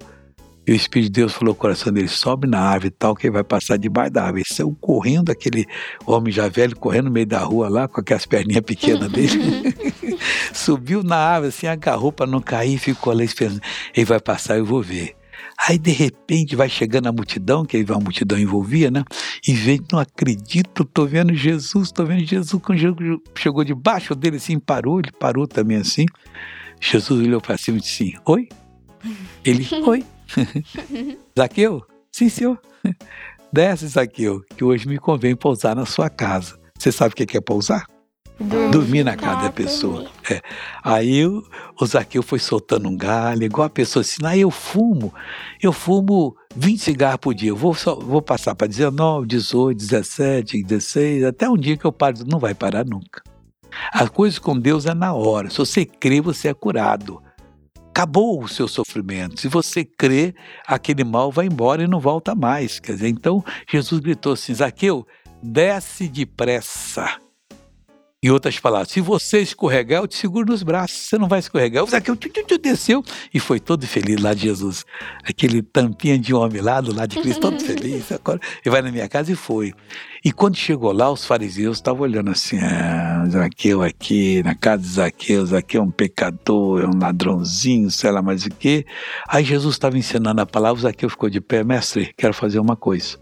E 0.66 0.72
o 0.72 0.76
Espírito 0.76 1.12
de 1.12 1.22
Deus 1.22 1.34
falou 1.34 1.52
ao 1.52 1.56
coração 1.56 1.92
dele: 1.92 2.08
sobe 2.08 2.48
na 2.48 2.60
árvore 2.60 2.88
e 2.88 2.92
tal, 2.92 3.16
que 3.16 3.28
ele 3.28 3.34
vai 3.34 3.44
passar 3.44 3.78
debaixo 3.78 4.14
da 4.14 4.24
árvore. 4.24 4.44
Ele 4.48 4.56
saiu 4.56 4.78
correndo, 4.80 5.30
aquele 5.30 5.66
homem 6.06 6.32
já 6.32 6.48
velho, 6.48 6.76
correndo 6.76 7.06
no 7.06 7.12
meio 7.12 7.26
da 7.26 7.40
rua 7.40 7.70
lá, 7.70 7.88
com 7.88 8.00
aquelas 8.00 8.26
perninhas 8.26 8.64
pequenas 8.64 9.12
dele. 9.12 9.76
Subiu 10.54 11.04
na 11.04 11.18
árvore, 11.18 11.50
assim, 11.50 11.68
agarrou 11.68 12.12
para 12.12 12.26
não 12.26 12.42
cair, 12.42 12.78
ficou 12.78 13.14
lá 13.14 13.24
esperando. 13.24 13.62
Ele 13.94 14.06
vai 14.06 14.20
passar, 14.20 14.58
eu 14.58 14.66
vou 14.66 14.82
ver. 14.82 15.16
Aí, 15.68 15.78
de 15.78 15.92
repente, 15.92 16.56
vai 16.56 16.68
chegando 16.68 17.08
a 17.08 17.12
multidão, 17.12 17.66
que 17.66 17.78
aí 17.78 17.86
a 17.88 18.00
multidão 18.00 18.38
envolvia, 18.40 18.90
né? 18.90 19.04
E 19.48 19.54
vem, 19.54 19.80
não 19.92 20.00
acredito, 20.00 20.84
tô 20.84 21.06
vendo 21.06 21.34
Jesus, 21.34 21.92
tô 21.92 22.06
vendo 22.06 22.26
Jesus. 22.26 22.62
Quando 22.62 22.78
Jesus 22.78 23.20
chegou 23.38 23.64
debaixo 23.64 24.16
dele, 24.16 24.38
assim, 24.38 24.60
parou, 24.60 25.00
ele 25.00 25.12
parou 25.12 25.48
também 25.48 25.78
assim. 25.78 26.06
Jesus 26.82 27.22
olhou 27.22 27.40
para 27.40 27.58
cima 27.58 27.78
e 27.78 27.82
disse 27.82 28.04
assim: 28.04 28.14
Oi? 28.26 28.50
Ele, 29.46 29.68
oi. 29.86 30.04
Zaqueu? 31.38 31.84
Sim, 32.12 32.30
senhor. 32.30 32.60
Desce, 33.52 33.88
Zaqueu, 33.88 34.42
que 34.56 34.64
hoje 34.64 34.88
me 34.88 34.98
convém 34.98 35.36
pousar 35.36 35.76
na 35.76 35.86
sua 35.86 36.10
casa. 36.10 36.60
Você 36.78 36.92
sabe 36.92 37.14
o 37.14 37.16
que 37.16 37.38
é 37.38 37.42
pousar? 37.42 37.86
Dormir, 38.40 38.72
Dormir 38.72 39.04
na 39.04 39.16
casa 39.16 39.36
da 39.36 39.42
dormir. 39.42 39.54
pessoa. 39.54 40.12
É. 40.30 40.42
Aí 40.84 41.26
o, 41.26 41.44
o 41.80 41.86
Zaqueu 41.86 42.24
foi 42.24 42.40
soltando 42.40 42.90
um 42.90 42.98
galho, 42.98 43.44
igual 43.44 43.68
a 43.68 43.70
pessoa 43.70 44.02
assim, 44.02 44.18
ah, 44.24 44.36
eu 44.36 44.50
fumo, 44.50 45.14
eu 45.62 45.72
fumo 45.72 46.36
20 46.56 46.80
cigarros 46.82 47.20
por 47.22 47.34
dia, 47.34 47.50
eu 47.50 47.56
vou, 47.56 47.76
só, 47.76 47.96
vou 47.96 48.22
passar 48.22 48.56
para 48.56 48.68
19, 48.68 49.28
18, 49.28 49.78
17, 49.78 50.64
16, 50.64 51.24
até 51.26 51.48
um 51.48 51.58
dia 51.58 51.78
que 51.78 51.86
eu 51.86 51.92
paro, 51.92 52.18
não 52.26 52.40
vai 52.40 52.56
parar 52.56 52.84
nunca. 52.84 53.22
A 53.92 54.08
coisa 54.10 54.40
com 54.40 54.58
Deus 54.58 54.86
é 54.86 54.94
na 54.94 55.14
hora, 55.14 55.50
se 55.50 55.58
você 55.58 55.86
crê, 55.86 56.20
você 56.20 56.48
é 56.50 56.54
curado. 56.54 57.22
Acabou 57.94 58.42
o 58.42 58.48
seu 58.48 58.68
sofrimento. 58.68 59.40
Se 59.40 59.48
você 59.48 59.86
crê, 59.86 60.34
aquele 60.66 61.04
mal 61.04 61.32
vai 61.32 61.46
embora 61.46 61.84
e 61.84 61.88
não 61.88 62.00
volta 62.00 62.34
mais. 62.34 62.80
Quer 62.80 62.94
dizer, 62.94 63.08
então 63.08 63.46
Jesus 63.72 64.02
gritou 64.02 64.34
assim: 64.34 64.52
Zaqueu, 64.52 65.06
desce 65.44 66.08
depressa. 66.08 67.23
Em 68.24 68.30
outras 68.30 68.58
palavras, 68.58 68.88
se 68.90 69.02
você 69.02 69.42
escorregar, 69.42 70.02
eu 70.02 70.08
te 70.08 70.16
seguro 70.16 70.50
nos 70.50 70.64
braços. 70.64 70.98
Você 70.98 71.18
não 71.18 71.28
vai 71.28 71.40
escorregar. 71.40 71.84
O 71.84 71.88
Zaqueu 71.88 72.16
tchu, 72.16 72.30
tchu, 72.30 72.44
tchu, 72.46 72.58
desceu 72.58 73.04
e 73.34 73.38
foi 73.38 73.60
todo 73.60 73.86
feliz 73.86 74.22
lá 74.22 74.34
de 74.34 74.44
Jesus. 74.44 74.86
Aquele 75.26 75.62
tampinha 75.62 76.18
de 76.18 76.34
homem 76.34 76.62
lá 76.62 76.80
do 76.80 76.96
lado 76.96 77.10
de 77.10 77.22
Cristo, 77.22 77.42
todo 77.42 77.60
feliz. 77.62 78.10
Agora, 78.14 78.40
ele 78.66 78.72
vai 78.72 78.82
na 78.82 78.94
minha 78.94 79.10
casa 79.10 79.34
e 79.34 79.36
foi. 79.36 79.74
E 80.24 80.32
quando 80.32 80.56
chegou 80.56 80.94
lá, 80.94 81.12
os 81.12 81.26
fariseus 81.26 81.76
estavam 81.76 82.04
olhando 82.04 82.32
assim: 82.32 82.58
ah, 82.60 83.26
Zaqueu 83.30 83.82
aqui, 83.82 84.42
na 84.42 84.56
casa 84.56 84.82
de 84.82 84.88
Zaqueu, 84.88 85.46
Zaqueu 85.46 85.82
é 85.82 85.84
um 85.84 85.92
pecador, 85.92 86.82
é 86.82 86.88
um 86.88 86.98
ladrãozinho, 86.98 87.92
sei 87.92 88.10
lá 88.10 88.22
mais 88.22 88.46
o 88.46 88.50
quê. 88.50 88.86
Aí 89.28 89.44
Jesus 89.44 89.76
estava 89.76 89.98
ensinando 89.98 90.40
a 90.40 90.46
palavra, 90.46 90.80
o 90.80 90.82
Zaqueu 90.84 91.10
ficou 91.10 91.30
de 91.30 91.42
pé: 91.42 91.62
Mestre, 91.62 92.14
quero 92.18 92.34
fazer 92.34 92.60
uma 92.60 92.78
coisa. 92.78 93.22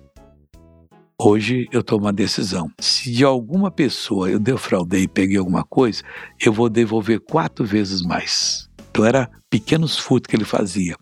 Hoje 1.24 1.68
eu 1.72 1.84
tomo 1.84 2.06
uma 2.06 2.12
decisão. 2.12 2.72
Se 2.80 3.12
de 3.12 3.24
alguma 3.24 3.70
pessoa 3.70 4.28
eu 4.28 4.40
defraudei 4.40 5.04
e 5.04 5.08
peguei 5.08 5.38
alguma 5.38 5.64
coisa, 5.64 6.02
eu 6.44 6.52
vou 6.52 6.68
devolver 6.68 7.20
quatro 7.20 7.64
vezes 7.64 8.02
mais. 8.02 8.68
Então 8.90 9.06
era 9.06 9.30
pequenos 9.48 10.00
furtos 10.00 10.28
que 10.28 10.36
ele 10.36 10.46
fazia. 10.46 10.96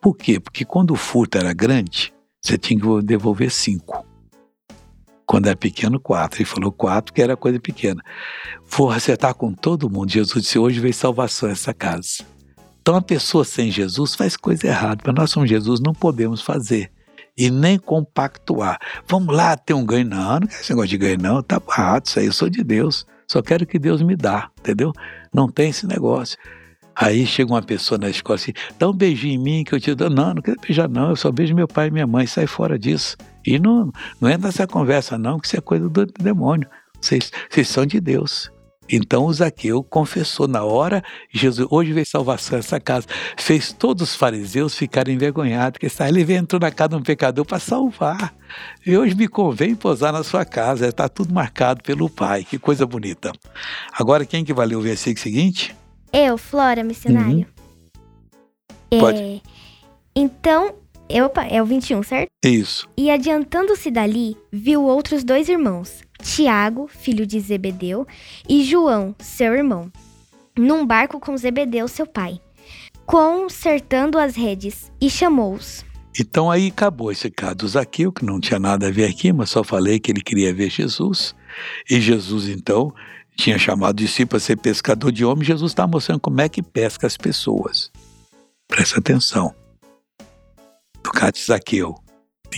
Por 0.00 0.16
quê? 0.16 0.40
Porque 0.40 0.64
quando 0.64 0.90
o 0.90 0.96
furto 0.96 1.38
era 1.38 1.54
grande, 1.54 2.12
você 2.44 2.58
tinha 2.58 2.80
que 2.80 3.02
devolver 3.04 3.52
cinco. 3.52 4.04
Quando 5.24 5.46
era 5.46 5.56
pequeno, 5.56 6.00
quatro. 6.00 6.40
Ele 6.40 6.44
falou 6.44 6.72
quatro, 6.72 7.14
que 7.14 7.22
era 7.22 7.36
coisa 7.36 7.60
pequena. 7.60 8.02
Vou 8.68 8.90
acertar 8.90 9.32
com 9.32 9.54
todo 9.54 9.88
mundo. 9.88 10.10
Jesus 10.10 10.42
disse: 10.42 10.58
hoje 10.58 10.80
veio 10.80 10.92
salvação 10.92 11.48
essa 11.48 11.72
casa. 11.72 12.24
Então 12.80 12.96
a 12.96 13.00
pessoa 13.00 13.44
sem 13.44 13.70
Jesus 13.70 14.16
faz 14.16 14.36
coisa 14.36 14.66
errada. 14.66 15.04
Mas 15.06 15.14
nós 15.14 15.30
somos 15.30 15.48
Jesus, 15.48 15.78
não 15.78 15.92
podemos 15.92 16.42
fazer. 16.42 16.90
E 17.36 17.50
nem 17.50 17.78
compactuar. 17.78 18.78
Vamos 19.06 19.34
lá 19.34 19.56
ter 19.56 19.74
um 19.74 19.84
ganho. 19.84 20.06
Não, 20.06 20.40
não 20.40 20.46
quero 20.46 20.60
esse 20.60 20.70
negócio 20.70 20.90
de 20.90 20.98
ganho, 20.98 21.18
não. 21.20 21.42
Tá 21.42 21.60
errado 21.66 22.06
isso 22.06 22.18
aí. 22.18 22.26
Eu 22.26 22.32
sou 22.32 22.48
de 22.48 22.62
Deus. 22.62 23.06
Só 23.26 23.40
quero 23.40 23.66
que 23.66 23.78
Deus 23.78 24.02
me 24.02 24.14
dá, 24.14 24.50
entendeu? 24.58 24.92
Não 25.32 25.48
tem 25.48 25.70
esse 25.70 25.86
negócio. 25.86 26.36
Aí 26.94 27.24
chega 27.24 27.50
uma 27.50 27.62
pessoa 27.62 27.98
na 27.98 28.10
escola 28.10 28.34
assim, 28.34 28.52
dá 28.78 28.88
um 28.88 28.92
beijinho 28.92 29.34
em 29.34 29.42
mim 29.42 29.64
que 29.64 29.74
eu 29.74 29.80
te 29.80 29.94
dou. 29.94 30.10
Não, 30.10 30.34
não 30.34 30.42
quero 30.42 30.60
beijar, 30.60 30.88
não. 30.88 31.10
Eu 31.10 31.16
só 31.16 31.32
beijo 31.32 31.54
meu 31.54 31.66
pai 31.66 31.88
e 31.88 31.90
minha 31.90 32.06
mãe. 32.06 32.26
Sai 32.26 32.46
fora 32.46 32.78
disso. 32.78 33.16
E 33.46 33.58
não, 33.58 33.90
não 34.20 34.28
entra 34.28 34.48
nessa 34.48 34.66
conversa, 34.66 35.16
não, 35.16 35.38
que 35.38 35.46
isso 35.46 35.56
é 35.56 35.60
coisa 35.60 35.88
do 35.88 36.06
demônio. 36.06 36.68
Vocês, 37.00 37.32
vocês 37.50 37.68
são 37.68 37.86
de 37.86 38.00
Deus. 38.00 38.50
Então 38.92 39.24
o 39.24 39.32
Zaqueu 39.32 39.82
confessou 39.82 40.46
na 40.46 40.62
hora, 40.62 41.02
Jesus, 41.32 41.66
hoje 41.70 41.94
veio 41.94 42.06
salvação 42.06 42.58
essa 42.58 42.78
casa, 42.78 43.06
fez 43.38 43.72
todos 43.72 44.10
os 44.10 44.14
fariseus 44.14 44.76
ficarem 44.76 45.14
envergonhados, 45.14 45.78
porque 45.78 46.02
ele 46.02 46.34
entrou 46.34 46.60
na 46.60 46.70
casa 46.70 46.90
de 46.90 46.96
um 46.96 47.02
pecador 47.02 47.46
para 47.46 47.58
salvar. 47.58 48.34
E 48.84 48.94
hoje 48.94 49.14
me 49.14 49.26
convém 49.26 49.74
posar 49.74 50.12
na 50.12 50.22
sua 50.22 50.44
casa, 50.44 50.86
está 50.86 51.08
tudo 51.08 51.32
marcado 51.32 51.82
pelo 51.82 52.10
Pai, 52.10 52.44
que 52.44 52.58
coisa 52.58 52.84
bonita. 52.84 53.32
Agora 53.98 54.26
quem 54.26 54.44
que 54.44 54.52
vai 54.52 54.66
ler 54.66 54.76
o 54.76 54.82
versículo 54.82 55.22
seguinte? 55.22 55.74
Eu, 56.12 56.36
Flora, 56.36 56.84
missionário. 56.84 57.46
Uhum. 58.92 59.00
Pode. 59.00 59.18
É, 59.18 59.40
então, 60.14 60.74
eu, 61.12 61.30
é 61.50 61.62
o 61.62 61.66
21, 61.66 62.02
certo? 62.02 62.30
Isso. 62.44 62.88
E 62.96 63.10
adiantando-se 63.10 63.90
dali, 63.90 64.36
viu 64.50 64.82
outros 64.82 65.22
dois 65.22 65.48
irmãos, 65.48 66.02
Tiago, 66.22 66.88
filho 66.88 67.26
de 67.26 67.38
Zebedeu, 67.38 68.06
e 68.48 68.64
João, 68.64 69.14
seu 69.18 69.54
irmão, 69.54 69.92
num 70.58 70.86
barco 70.86 71.20
com 71.20 71.36
Zebedeu, 71.36 71.86
seu 71.86 72.06
pai, 72.06 72.40
consertando 73.04 74.18
as 74.18 74.34
redes, 74.34 74.90
e 75.00 75.10
chamou-os. 75.10 75.84
Então 76.18 76.50
aí 76.50 76.68
acabou 76.68 77.10
esse 77.10 77.30
caso 77.30 77.56
do 77.56 77.68
Zaqueu, 77.68 78.12
que 78.12 78.24
não 78.24 78.40
tinha 78.40 78.58
nada 78.58 78.88
a 78.88 78.90
ver 78.90 79.08
aqui, 79.08 79.32
mas 79.32 79.50
só 79.50 79.62
falei 79.62 79.98
que 79.98 80.10
ele 80.10 80.20
queria 80.20 80.52
ver 80.52 80.70
Jesus. 80.70 81.34
E 81.90 82.00
Jesus, 82.00 82.48
então, 82.48 82.92
tinha 83.36 83.58
chamado 83.58 83.98
o 83.98 84.04
discípulo 84.04 84.36
a 84.36 84.40
ser 84.40 84.56
pescador 84.56 85.10
de 85.10 85.24
homens. 85.24 85.46
Jesus 85.46 85.72
está 85.72 85.86
mostrando 85.86 86.20
como 86.20 86.40
é 86.40 86.48
que 86.48 86.62
pesca 86.62 87.06
as 87.06 87.16
pessoas. 87.16 87.90
Presta 88.68 88.98
atenção. 88.98 89.54
De 91.32 91.40
Zaqueu. 91.40 91.94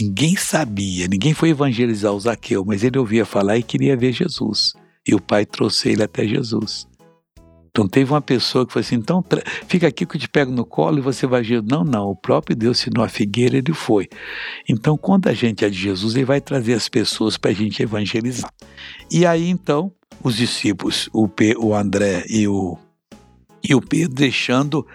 Ninguém 0.00 0.36
sabia, 0.36 1.06
ninguém 1.06 1.32
foi 1.32 1.50
evangelizar 1.50 2.12
o 2.12 2.20
Zaqueu, 2.20 2.64
mas 2.64 2.82
ele 2.82 2.98
ouvia 2.98 3.24
falar 3.24 3.56
e 3.56 3.62
queria 3.62 3.96
ver 3.96 4.12
Jesus. 4.12 4.72
E 5.06 5.14
o 5.14 5.20
pai 5.20 5.46
trouxe 5.46 5.90
ele 5.90 6.02
até 6.02 6.26
Jesus. 6.26 6.88
Então 7.70 7.88
teve 7.88 8.12
uma 8.12 8.20
pessoa 8.20 8.66
que 8.66 8.72
falou 8.72 8.84
assim: 8.84 8.96
então 8.96 9.24
fica 9.66 9.88
aqui 9.88 10.06
que 10.06 10.16
eu 10.16 10.20
te 10.20 10.28
pego 10.28 10.52
no 10.52 10.64
colo 10.64 10.98
e 10.98 11.02
você 11.02 11.26
vai 11.26 11.42
Jesus. 11.42 11.68
Não, 11.68 11.84
não, 11.84 12.08
o 12.08 12.16
próprio 12.16 12.56
Deus 12.56 12.80
ensinou 12.80 13.04
a 13.04 13.08
figueira, 13.08 13.56
ele 13.56 13.72
foi. 13.72 14.08
Então 14.68 14.96
quando 14.96 15.28
a 15.28 15.32
gente 15.32 15.64
é 15.64 15.70
de 15.70 15.78
Jesus, 15.78 16.14
ele 16.14 16.24
vai 16.24 16.40
trazer 16.40 16.74
as 16.74 16.88
pessoas 16.88 17.36
para 17.36 17.50
a 17.50 17.54
gente 17.54 17.82
evangelizar. 17.82 18.50
E 19.10 19.26
aí 19.26 19.48
então 19.48 19.92
os 20.22 20.36
discípulos, 20.36 21.08
o, 21.12 21.28
P, 21.28 21.56
o 21.58 21.74
André 21.74 22.24
e 22.28 22.46
o, 22.46 22.78
e 23.62 23.74
o 23.74 23.80
Pedro, 23.80 24.14
deixando 24.14 24.86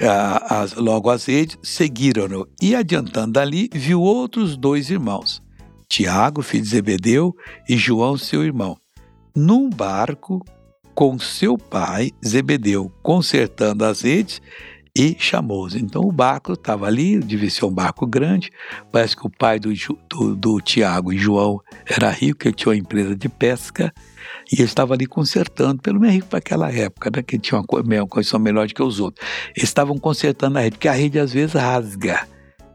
as, 0.00 0.74
logo 0.74 1.10
redes, 1.26 1.58
seguiram-no. 1.62 2.48
E 2.60 2.74
adiantando 2.74 3.32
dali, 3.32 3.68
viu 3.72 4.00
outros 4.00 4.56
dois 4.56 4.90
irmãos, 4.90 5.42
Tiago, 5.88 6.42
filho 6.42 6.64
de 6.64 6.70
Zebedeu, 6.70 7.34
e 7.68 7.76
João, 7.76 8.16
seu 8.16 8.44
irmão, 8.44 8.76
num 9.34 9.68
barco 9.70 10.44
com 10.94 11.18
seu 11.18 11.58
pai, 11.58 12.12
Zebedeu, 12.24 12.90
consertando 13.02 13.84
redes 14.00 14.40
e 14.96 15.16
chamou-os. 15.18 15.74
Então 15.74 16.02
o 16.02 16.12
barco 16.12 16.52
estava 16.52 16.86
ali, 16.86 17.18
devia 17.18 17.50
ser 17.50 17.64
um 17.64 17.72
barco 17.72 18.06
grande. 18.06 18.50
Parece 18.92 19.16
que 19.16 19.26
o 19.26 19.30
pai 19.30 19.58
do, 19.58 19.72
do, 20.08 20.36
do 20.36 20.60
Tiago 20.60 21.12
e 21.12 21.18
João 21.18 21.60
era 21.84 22.10
rico, 22.10 22.46
ele 22.46 22.54
tinha 22.54 22.70
uma 22.70 22.78
empresa 22.78 23.16
de 23.16 23.28
pesca 23.28 23.92
e 24.50 24.56
ele 24.56 24.64
estava 24.64 24.94
ali 24.94 25.06
consertando, 25.06 25.82
pelo 25.82 25.98
menos 25.98 26.14
rico 26.14 26.28
para 26.28 26.38
aquela 26.38 26.70
época, 26.72 27.10
né, 27.14 27.22
que 27.22 27.38
tinha 27.38 27.60
uma, 27.60 27.80
uma 27.80 28.06
condição 28.06 28.38
melhor 28.38 28.68
do 28.68 28.74
que 28.74 28.82
os 28.82 29.00
outros. 29.00 29.26
Eles 29.56 29.68
estavam 29.68 29.98
consertando 29.98 30.58
a 30.58 30.60
rede, 30.60 30.76
porque 30.76 30.88
a 30.88 30.92
rede 30.92 31.18
às 31.18 31.32
vezes 31.32 31.54
rasga. 31.54 32.28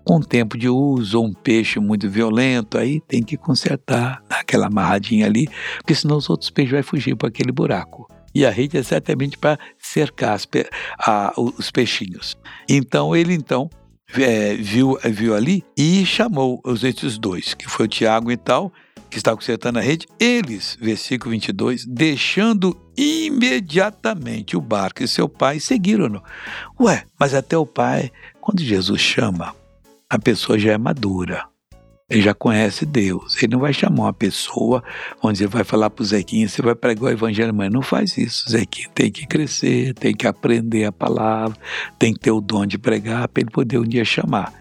Com 0.04 0.20
tempo 0.22 0.58
de 0.58 0.68
uso, 0.68 1.22
um 1.22 1.32
peixe 1.32 1.80
muito 1.80 2.10
violento, 2.10 2.80
aí 2.80 3.00
tem 3.00 3.22
que 3.22 3.38
consertar, 3.38 4.24
aquela 4.28 4.66
amarradinha 4.66 5.28
ali, 5.28 5.48
porque 5.78 5.94
senão 5.94 6.18
os 6.18 6.30
outros 6.30 6.50
peixes 6.50 6.72
vão 6.72 6.84
fugir 6.84 7.16
para 7.16 7.30
aquele 7.30 7.52
buraco 7.52 8.08
e 8.34 8.46
a 8.46 8.50
rede 8.50 8.78
é 8.78 8.84
certamente 8.84 9.38
para 9.38 9.58
cercar 9.78 10.40
a, 11.00 11.34
os 11.38 11.72
peixinhos. 11.72 12.38
Então 12.68 13.16
ele 13.16 13.34
então 13.34 13.70
é, 14.18 14.56
viu, 14.56 14.98
viu 15.06 15.36
ali 15.36 15.64
e 15.78 16.06
chamou 16.06 16.62
os 16.64 16.84
esses 16.84 17.18
dois, 17.18 17.54
que 17.54 17.70
foi 17.70 17.86
o 17.86 17.90
Tiago 17.90 18.32
e 18.32 18.38
tal, 18.38 18.72
que 19.10 19.18
estava 19.18 19.36
consertando 19.36 19.80
a 19.80 19.82
rede, 19.82 20.08
eles, 20.20 20.78
versículo 20.80 21.32
22, 21.32 21.86
deixando 21.86 22.78
imediatamente 22.96 24.56
o 24.56 24.62
barco 24.62 25.04
e 25.04 25.08
seu 25.08 25.28
pai, 25.28 25.60
seguiram-no. 25.60 26.24
Ué, 26.80 27.06
mas 27.20 27.34
até 27.34 27.58
o 27.58 27.66
pai, 27.66 28.12
quando 28.40 28.62
Jesus 28.62 29.02
chama, 29.02 29.56
a 30.10 30.20
pessoa 30.20 30.60
já 30.60 30.74
é 30.74 30.78
madura. 30.78 31.49
Ele 32.10 32.22
já 32.22 32.34
conhece 32.34 32.86
Deus. 32.86 33.38
Ele 33.38 33.54
não 33.54 33.60
vai 33.60 33.72
chamar 33.72 34.04
uma 34.04 34.14
pessoa, 34.14 34.84
onde 35.22 35.44
ele 35.44 35.50
vai 35.50 35.64
falar 35.64 35.90
para 35.90 36.02
o 36.02 36.06
Zequinha, 36.06 36.48
você 36.48 36.62
vai 36.62 36.74
pregar 36.74 37.04
o 37.04 37.10
evangelho, 37.10 37.54
mas 37.54 37.72
não 37.72 37.82
faz 37.82 38.18
isso. 38.18 38.50
Zequinha 38.50 38.90
tem 38.96 39.12
que 39.12 39.28
crescer, 39.28 39.94
tem 39.94 40.16
que 40.16 40.28
aprender 40.28 40.86
a 40.86 40.92
palavra, 40.92 41.58
tem 42.00 42.14
que 42.14 42.20
ter 42.20 42.32
o 42.32 42.42
dom 42.42 42.66
de 42.66 42.78
pregar 42.78 43.28
para 43.28 43.42
ele 43.42 43.52
poder 43.52 43.78
um 43.78 43.84
dia 43.84 44.04
chamar. 44.04 44.54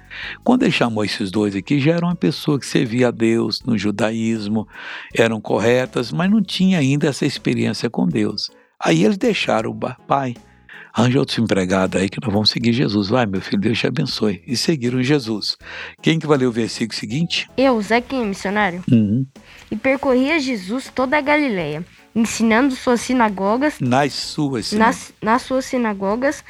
Quando 0.45 0.65
ele 0.65 0.73
chamou 0.73 1.05
esses 1.05 1.31
dois 1.31 1.55
aqui, 1.55 1.81
já 1.81 1.95
era 1.95 2.05
uma 2.05 2.17
pessoa 2.17 2.59
que 2.59 2.67
servia 2.67 3.09
a 3.09 3.11
Deus 3.11 3.63
no 3.63 3.79
judaísmo, 3.79 4.67
eram 5.15 5.41
corretas, 5.41 6.13
mas 6.13 6.31
não 6.31 6.43
tinha 6.43 6.79
ainda 6.79 7.09
essa 7.09 7.25
experiência 7.25 7.89
com 7.89 8.07
Deus. 8.07 8.51
Aí 8.81 9.05
eles 9.05 9.17
deixaram 9.17 9.71
o 9.71 9.79
pai, 10.07 10.35
Arranja 10.93 11.19
outros 11.19 11.39
empregados 11.39 12.01
aí 12.01 12.09
que 12.09 12.21
nós 12.21 12.33
vamos 12.33 12.51
seguir 12.51 12.73
Jesus. 12.73 13.09
Vai, 13.09 13.27
meu 13.27 13.41
filho, 13.41 13.61
Deus 13.61 13.79
te 13.79 13.87
abençoe. 13.87 14.43
E 14.47 14.57
seguiram 14.57 15.03
Jesus. 15.03 15.57
Quem 16.03 16.19
que 16.19 16.27
vai 16.27 16.39
ler 16.39 16.47
o 16.47 16.53
versículo 16.53 16.99
seguinte? 16.99 17.49
Eu, 17.57 17.81
Zequinha, 17.81 18.25
missionário. 18.25 18.83
Uhum. 18.91 19.27
E 19.71 19.77
percorria 19.77 20.41
Jesus 20.41 20.91
toda 20.95 21.19
a 21.19 21.21
Galileia, 21.21 21.85
ensinando 22.15 22.75
suas 22.75 23.01
sinagogas. 23.01 23.79
Nas 23.81 24.13
suas 24.13 24.67
sinagogas. 24.67 24.99
Nas, 24.99 25.15
nas 25.23 25.43
suas 25.43 25.65
sinagogas 25.65 26.45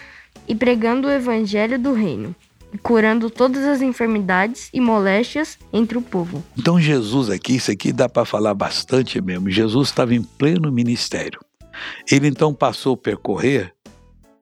e 0.47 0.55
pregando 0.55 1.09
o 1.09 1.11
evangelho 1.11 1.79
do 1.79 1.93
reino 1.93 2.35
curando 2.83 3.31
todas 3.31 3.65
as 3.65 3.81
enfermidades 3.81 4.69
e 4.73 4.81
moléstias 4.81 5.59
entre 5.73 5.97
o 5.97 6.03
povo. 6.03 6.45
Então 6.57 6.79
Jesus 6.79 7.31
aqui, 7.31 7.57
isso 7.57 7.71
aqui 7.71 7.93
dá 7.93 8.09
para 8.09 8.25
falar 8.25 8.55
bastante 8.55 9.21
mesmo. 9.21 9.51
Jesus 9.51 9.89
estava 9.89 10.15
em 10.15 10.23
pleno 10.23 10.71
ministério. 10.71 11.41
Ele 12.11 12.27
então 12.27 12.53
passou 12.53 12.95
a 12.95 12.97
percorrer 12.97 13.73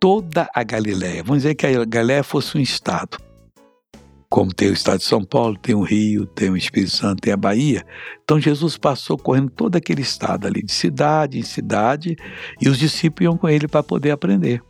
toda 0.07 0.49
a 0.55 0.63
Galiléia. 0.63 1.25
Vamos 1.25 1.43
dizer 1.43 1.57
que 1.57 1.67
a 1.67 1.85
Galiléia 1.85 2.23
fosse 2.23 2.57
um 2.57 2.61
estado. 2.61 3.19
Como 4.31 4.55
tem 4.55 4.69
o 4.69 4.73
estado 4.73 4.99
de 4.99 5.05
São 5.05 5.25
Paulo, 5.25 5.59
tem 5.59 5.75
o 5.75 5.83
Rio, 5.83 6.25
tem 6.27 6.49
o 6.49 6.57
Espírito 6.57 6.93
Santo, 6.93 7.23
tem 7.23 7.33
a 7.33 7.37
Bahia. 7.37 7.85
Então 8.23 8.39
Jesus 8.39 8.77
passou 8.77 9.19
correndo 9.19 9.51
todo 9.51 9.75
aquele 9.75 10.03
estado 10.03 10.47
ali, 10.47 10.63
de 10.63 10.71
cidade 10.71 11.41
em 11.41 11.43
cidade, 11.43 12.15
e 12.61 12.69
os 12.69 12.79
discípulos 12.79 13.25
iam 13.25 13.37
com 13.37 13.49
ele 13.49 13.67
para 13.67 13.83
poder 13.83 14.13
aprender. 14.13 14.63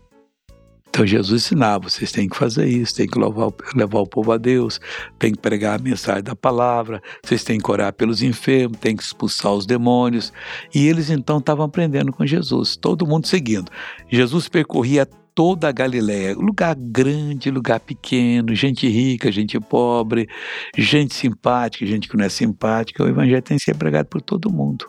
Então 0.89 1.07
Jesus 1.07 1.43
ensinava: 1.43 1.91
vocês 1.91 2.11
têm 2.11 2.31
que 2.31 2.37
fazer 2.37 2.67
isso, 2.67 2.97
têm 2.97 3.07
que 3.07 3.19
levar, 3.19 3.53
levar 3.75 4.01
o 4.01 4.07
povo 4.07 4.33
a 4.33 4.39
Deus, 4.39 4.81
têm 5.19 5.33
que 5.33 5.39
pregar 5.39 5.79
a 5.79 5.83
mensagem 5.83 6.23
da 6.23 6.35
palavra, 6.35 7.03
vocês 7.23 7.45
têm 7.45 7.61
que 7.61 7.71
orar 7.71 7.93
pelos 7.93 8.23
enfermos, 8.23 8.79
têm 8.79 8.97
que 8.97 9.03
expulsar 9.03 9.53
os 9.53 9.67
demônios. 9.67 10.33
E 10.75 10.89
eles 10.89 11.11
então 11.11 11.37
estavam 11.37 11.67
aprendendo 11.67 12.11
com 12.11 12.25
Jesus, 12.25 12.75
todo 12.75 13.07
mundo 13.07 13.27
seguindo. 13.27 13.71
Jesus 14.11 14.49
percorria 14.49 15.07
toda 15.37 15.69
a 15.69 15.73
Galiléia, 15.73 16.35
lugar 16.35 16.75
grande, 16.75 17.51
lugar 17.51 17.79
pequeno, 17.79 18.55
gente 18.55 18.89
rica, 18.89 19.31
gente 19.31 19.61
pobre, 19.61 20.27
gente 20.75 21.15
simpática, 21.15 21.85
gente 21.85 22.09
que 22.09 22.17
não 22.17 22.25
é 22.25 22.31
simpática. 22.31 23.05
O 23.05 23.09
evangelho 23.09 23.43
tem 23.43 23.59
que 23.59 23.65
ser 23.65 23.77
pregado 23.77 24.09
por 24.09 24.23
todo 24.23 24.51
mundo. 24.51 24.89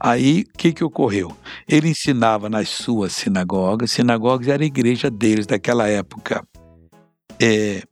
Aí, 0.00 0.46
o 0.48 0.58
que, 0.58 0.72
que 0.72 0.82
ocorreu? 0.82 1.36
Ele 1.68 1.90
ensinava 1.90 2.48
nas 2.48 2.70
suas 2.70 3.12
sinagogas, 3.12 3.90
sinagogas 3.90 4.48
era 4.48 4.62
a 4.62 4.66
igreja 4.66 5.10
deles 5.10 5.46
daquela 5.46 5.86
época, 5.86 6.42
é, 7.38 7.82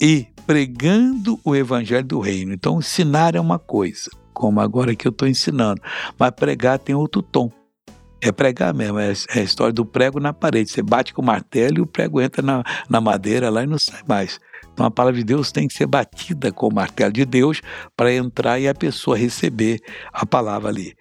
e 0.00 0.28
pregando 0.46 1.40
o 1.44 1.56
evangelho 1.56 2.06
do 2.06 2.20
reino. 2.20 2.52
Então, 2.52 2.78
ensinar 2.78 3.34
é 3.34 3.40
uma 3.40 3.58
coisa, 3.58 4.08
como 4.32 4.60
agora 4.60 4.94
que 4.94 5.06
eu 5.06 5.10
estou 5.10 5.26
ensinando, 5.26 5.82
mas 6.16 6.30
pregar 6.30 6.78
tem 6.78 6.94
outro 6.94 7.22
tom. 7.22 7.50
É 8.22 8.30
pregar 8.30 8.74
mesmo, 8.74 8.98
é, 8.98 9.12
é, 9.12 9.40
a 9.40 9.42
história 9.42 9.72
do 9.72 9.84
prego 9.84 10.20
na 10.20 10.32
parede. 10.32 10.70
Você 10.70 10.82
bate 10.82 11.14
com 11.14 11.22
o 11.22 11.24
martelo 11.24 11.78
e 11.78 11.80
o 11.80 11.86
prego 11.86 12.20
entra 12.20 12.42
na, 12.42 12.62
na 12.88 13.00
madeira 13.00 13.48
lá 13.50 13.62
e 13.62 13.66
não 13.66 13.78
sai 13.78 14.02
mais. 14.06 14.38
Então 14.72 14.86
a 14.86 14.90
palavra 14.90 15.18
de 15.18 15.24
Deus 15.24 15.50
tem 15.50 15.66
que 15.66 15.74
ser 15.74 15.86
batida 15.86 16.52
com 16.52 16.68
o 16.68 16.74
martelo 16.74 17.12
de 17.12 17.24
Deus 17.24 17.60
para 17.96 18.12
entrar 18.12 18.58
e 18.58 18.68
a 18.68 18.74
pessoa 18.74 19.16
receber 19.16 19.80
a 20.12 20.26
palavra 20.26 20.68
ali 20.68 20.94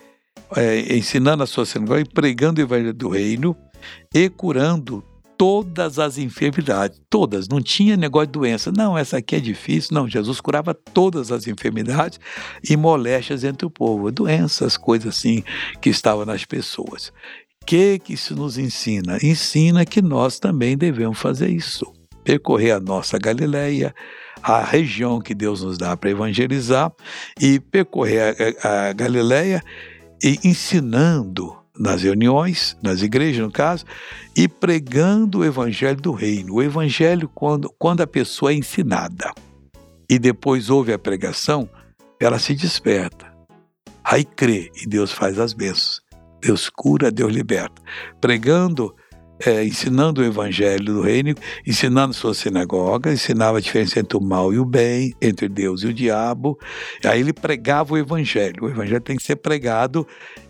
é, 0.55 0.95
ensinando 0.95 1.43
a 1.43 1.47
sua 1.47 1.65
sinagoga 1.65 2.01
e 2.01 2.05
pregando 2.05 2.59
o 2.59 2.63
evangelho 2.63 2.93
do 2.93 3.09
reino 3.09 3.55
e 4.13 4.29
curando 4.29 5.03
todas 5.39 5.97
as 5.99 6.17
enfermidades, 6.17 7.01
todas, 7.09 7.47
não 7.47 7.61
tinha 7.61 7.95
negócio 7.95 8.27
de 8.27 8.33
doença. 8.33 8.73
Não, 8.75 8.97
essa 8.97 9.19
aqui 9.19 9.37
é 9.37 9.39
difícil. 9.39 9.93
Não, 9.93 10.05
Jesus 10.05 10.41
curava 10.41 10.73
todas 10.73 11.31
as 11.31 11.47
enfermidades 11.47 12.19
e 12.69 12.75
moléstias 12.75 13.45
entre 13.45 13.65
o 13.65 13.69
povo, 13.69 14.11
doenças, 14.11 14.75
coisas 14.75 15.15
assim 15.15 15.41
que 15.79 15.89
estavam 15.89 16.25
nas 16.25 16.43
pessoas. 16.43 17.13
O 17.63 17.65
que, 17.65 17.99
que 17.99 18.15
isso 18.15 18.35
nos 18.35 18.57
ensina? 18.57 19.17
Ensina 19.23 19.85
que 19.85 20.01
nós 20.01 20.39
também 20.39 20.77
devemos 20.77 21.17
fazer 21.17 21.47
isso. 21.47 21.85
Percorrer 22.21 22.71
a 22.71 22.79
nossa 22.81 23.17
Galileia, 23.17 23.95
a 24.43 24.61
região 24.61 25.21
que 25.21 25.33
Deus 25.33 25.63
nos 25.63 25.77
dá 25.77 25.95
para 25.95 26.09
evangelizar 26.09 26.91
e 27.39 27.61
percorrer 27.61 28.35
a, 28.61 28.89
a 28.89 28.93
Galileia 28.93 29.63
e 30.21 30.37
ensinando 30.43 31.58
nas 31.79 32.03
reuniões, 32.03 32.77
nas 32.83 33.01
igrejas 33.01 33.41
no 33.41 33.51
caso, 33.51 33.85
e 34.35 34.47
pregando 34.47 35.39
o 35.39 35.45
evangelho 35.45 36.01
do 36.01 36.11
reino. 36.11 36.55
O 36.55 36.61
evangelho, 36.61 37.29
quando, 37.33 37.73
quando 37.79 38.01
a 38.01 38.07
pessoa 38.07 38.51
é 38.51 38.55
ensinada 38.55 39.31
e 40.09 40.19
depois 40.19 40.69
ouve 40.69 40.91
a 40.91 40.99
pregação, 40.99 41.69
ela 42.19 42.37
se 42.37 42.53
desperta. 42.53 43.33
Aí 44.03 44.25
crê 44.25 44.69
e 44.75 44.85
Deus 44.85 45.11
faz 45.11 45.39
as 45.39 45.53
bênçãos. 45.53 46.01
Deus 46.41 46.69
cura, 46.69 47.11
Deus 47.11 47.31
liberta. 47.31 47.81
Pregando, 48.19 48.93
é, 49.45 49.63
ensinando 49.63 50.21
o 50.21 50.25
evangelho 50.25 50.85
do 50.85 51.01
reino, 51.01 51.33
ensinando 51.65 52.13
sua 52.13 52.33
sinagoga, 52.33 53.11
ensinava 53.11 53.57
a 53.57 53.61
diferença 53.61 53.99
entre 53.99 54.17
o 54.17 54.21
mal 54.21 54.53
e 54.53 54.59
o 54.59 54.65
bem, 54.65 55.13
entre 55.21 55.47
Deus 55.47 55.83
e 55.83 55.87
o 55.87 55.93
diabo. 55.93 56.57
Aí 57.05 57.21
ele 57.21 57.33
pregava 57.33 57.93
o 57.93 57.97
evangelho. 57.97 58.65
O 58.65 58.69
evangelho 58.69 59.01
tem 59.01 59.15
que 59.15 59.23
ser 59.23 59.37
pregado 59.37 60.07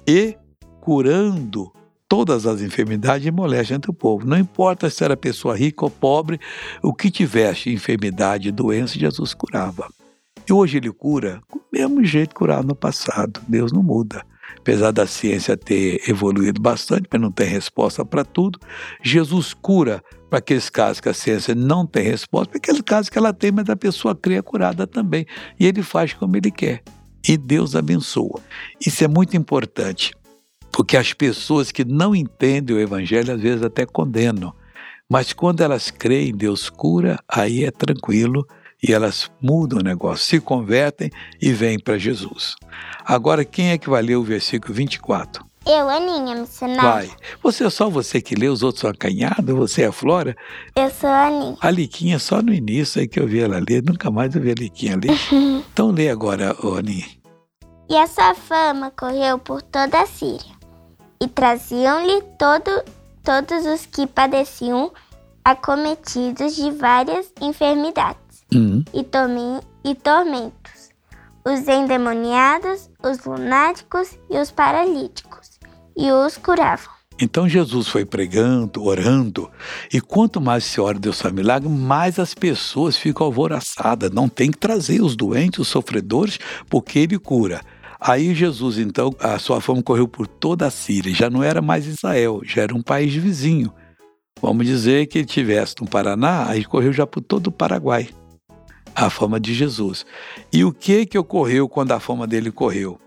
e 0.08 0.36
curando 0.80 1.72
todas 2.08 2.48
as 2.48 2.62
enfermidades 2.62 3.28
e 3.28 3.32
moléstias 3.32 3.78
entre 3.78 3.92
o 3.92 3.94
povo. 3.94 4.26
Não 4.26 4.38
importa 4.38 4.90
se 4.90 5.04
era 5.04 5.16
pessoa 5.16 5.56
rica 5.56 5.86
ou 5.86 5.92
pobre, 5.92 6.40
o 6.82 6.94
que 6.94 7.12
tivesse 7.12 7.72
enfermidade 7.72 8.52
doença, 8.52 8.98
Jesus 8.98 9.36
curava. 9.36 9.88
E 10.50 10.52
hoje 10.52 10.78
ele 10.78 10.92
cura 10.92 11.40
do 11.54 11.62
mesmo 11.72 12.04
jeito 12.04 12.30
que 12.30 12.36
curava 12.36 12.64
no 12.64 12.76
passado. 12.76 13.40
Deus 13.48 13.72
não 13.72 13.84
muda. 13.84 14.26
Apesar 14.58 14.92
da 14.92 15.06
ciência 15.06 15.56
ter 15.56 16.02
evoluído 16.10 16.60
bastante, 16.60 17.08
mas 17.12 17.22
não 17.22 17.32
tem 17.32 17.48
resposta 17.48 18.04
para 18.04 18.26
tudo, 18.26 18.60
Jesus 19.04 19.54
cura 19.54 20.04
para 20.30 20.40
aqueles 20.40 20.70
casos 20.70 21.00
que 21.00 21.10
a 21.10 21.14
ciência 21.14 21.54
não 21.54 21.86
tem 21.86 22.04
resposta, 22.04 22.50
para 22.50 22.58
aqueles 22.58 22.82
casos 22.82 23.10
que 23.10 23.18
ela 23.18 23.32
tem, 23.32 23.52
mas 23.52 23.70
a 23.70 23.76
pessoa 23.76 24.16
crê 24.16 24.42
curada 24.42 24.88
também. 24.88 25.26
E 25.60 25.66
ele 25.68 25.84
faz 25.84 26.14
como 26.14 26.36
ele 26.36 26.50
quer. 26.52 26.84
E 27.28 27.38
Deus 27.38 27.76
abençoa. 27.76 28.40
Isso 28.84 29.04
é 29.04 29.08
muito 29.08 29.38
importante. 29.38 30.14
Porque 30.80 30.96
as 30.96 31.12
pessoas 31.12 31.74
que 31.74 31.84
não 31.84 32.16
entendem 32.16 32.74
o 32.74 32.80
Evangelho 32.80 33.34
às 33.34 33.42
vezes 33.42 33.62
até 33.62 33.86
condenam. 33.86 34.54
Mas 35.10 35.34
quando 35.34 35.60
elas 35.60 35.92
creem, 35.92 36.34
Deus 36.34 36.70
cura, 36.70 37.20
aí 37.28 37.66
é 37.66 37.70
tranquilo 37.70 38.48
e 38.82 38.94
elas 38.94 39.30
mudam 39.42 39.80
o 39.80 39.84
negócio, 39.84 40.26
se 40.26 40.40
convertem 40.40 41.12
e 41.42 41.52
vêm 41.52 41.78
para 41.78 41.98
Jesus. 41.98 42.56
Agora, 43.04 43.44
quem 43.44 43.72
é 43.72 43.78
que 43.78 43.90
vai 43.90 44.02
ler 44.02 44.16
o 44.16 44.24
versículo 44.24 44.74
24? 44.74 45.46
Eu, 45.68 45.90
Aninha, 45.90 46.34
missionária. 46.34 46.82
Vai. 46.82 47.10
Você 47.44 47.66
é 47.66 47.70
só 47.70 47.90
você 47.90 48.22
que 48.22 48.34
lê, 48.34 48.48
os 48.48 48.64
outros 48.64 48.80
são 48.80 48.90
acanhados? 48.90 49.54
Você 49.54 49.82
é 49.82 49.88
a 49.88 49.92
Flora? 49.92 50.34
Eu 50.78 50.90
sou 50.90 51.10
a 51.10 51.28
Aninha. 51.28 51.58
A 51.60 51.70
Liquinha 51.70 52.18
só 52.20 52.42
no 52.42 52.54
início 52.54 53.02
aí 53.02 53.08
que 53.10 53.20
eu 53.20 53.28
vi 53.28 53.42
ela 53.42 53.60
ler, 53.60 53.84
nunca 53.84 54.10
mais 54.10 54.34
eu 54.34 54.42
vi 54.42 54.52
a 54.52 54.56
Liquinha 54.56 54.96
ler. 54.96 55.20
então 55.74 55.92
lê 55.92 56.10
agora, 56.10 56.56
Aninha. 56.64 57.06
E 57.90 57.98
a 57.98 58.08
sua 58.08 58.34
fama 58.34 58.90
correu 58.92 59.38
por 59.38 59.62
toda 59.62 60.04
a 60.04 60.06
Síria 60.06 60.59
e 61.22 61.28
traziam-lhe 61.28 62.22
todo, 62.38 62.70
todos 63.24 63.66
os 63.66 63.86
que 63.86 64.08
padeciam 64.08 64.92
acometidos 65.44 66.56
de 66.56 66.72
várias 66.72 67.32
enfermidades 67.42 68.20
Uhum. 68.54 68.84
e, 68.94 69.04
tormen- 69.04 69.60
e 69.84 69.94
tormentos, 69.96 70.90
os 71.46 71.68
endemoniados, 71.68 72.90
os 73.04 73.24
lunáticos 73.26 74.18
e 74.30 74.38
os 74.38 74.50
paralíticos, 74.52 75.60
e 75.98 76.12
os 76.12 76.38
curavam. 76.38 76.94
Então 77.22 77.50
Jesus 77.50 77.90
foi 77.90 78.06
pregando, 78.06 78.82
orando, 78.84 79.52
e 79.94 80.00
quanto 80.00 80.40
mais 80.40 80.64
se 80.64 80.80
ora 80.80 80.98
Deus 80.98 81.22
faz 81.22 81.34
milagre, 81.34 81.68
mais 81.68 82.18
as 82.18 82.34
pessoas 82.34 82.96
ficam 82.96 83.26
alvoroçadas. 83.26 84.10
Não 84.12 84.30
tem 84.30 84.50
que 84.50 84.58
trazer 84.58 85.02
os 85.02 85.18
doentes, 85.18 85.60
os 85.60 85.68
sofredores, 85.68 86.40
porque 86.70 86.98
ele 87.00 87.20
cura. 87.20 87.62
Aí 88.00 88.34
Jesus, 88.34 88.78
então, 88.78 89.14
a 89.20 89.38
sua 89.38 89.60
fama 89.60 89.84
correu 89.84 90.08
por 90.08 90.26
toda 90.26 90.66
a 90.66 90.72
Síria, 90.72 91.14
já 91.14 91.30
não 91.30 91.44
era 91.44 91.62
mais 91.62 91.86
Israel, 91.86 92.42
já 92.46 92.62
era 92.62 92.74
um 92.74 92.82
país 92.82 93.14
vizinho. 93.14 93.74
Vamos 94.42 94.66
dizer 94.66 95.08
que 95.08 95.18
ele 95.18 95.28
tivesse 95.28 95.76
no 95.82 95.88
Paraná, 95.88 96.48
aí 96.48 96.64
correu 96.64 96.94
já 96.94 97.06
por 97.06 97.22
todo 97.22 97.48
o 97.48 97.52
Paraguai. 97.52 98.08
A 98.96 99.10
fama 99.10 99.38
de 99.38 99.54
Jesus. 99.54 100.06
E 100.52 100.64
o 100.64 100.72
que 100.72 101.06
que 101.06 101.18
ocorreu 101.18 101.68
quando 101.68 101.92
a 101.92 102.00
fama 102.00 102.26
dele 102.26 102.52
correu? 102.52 103.00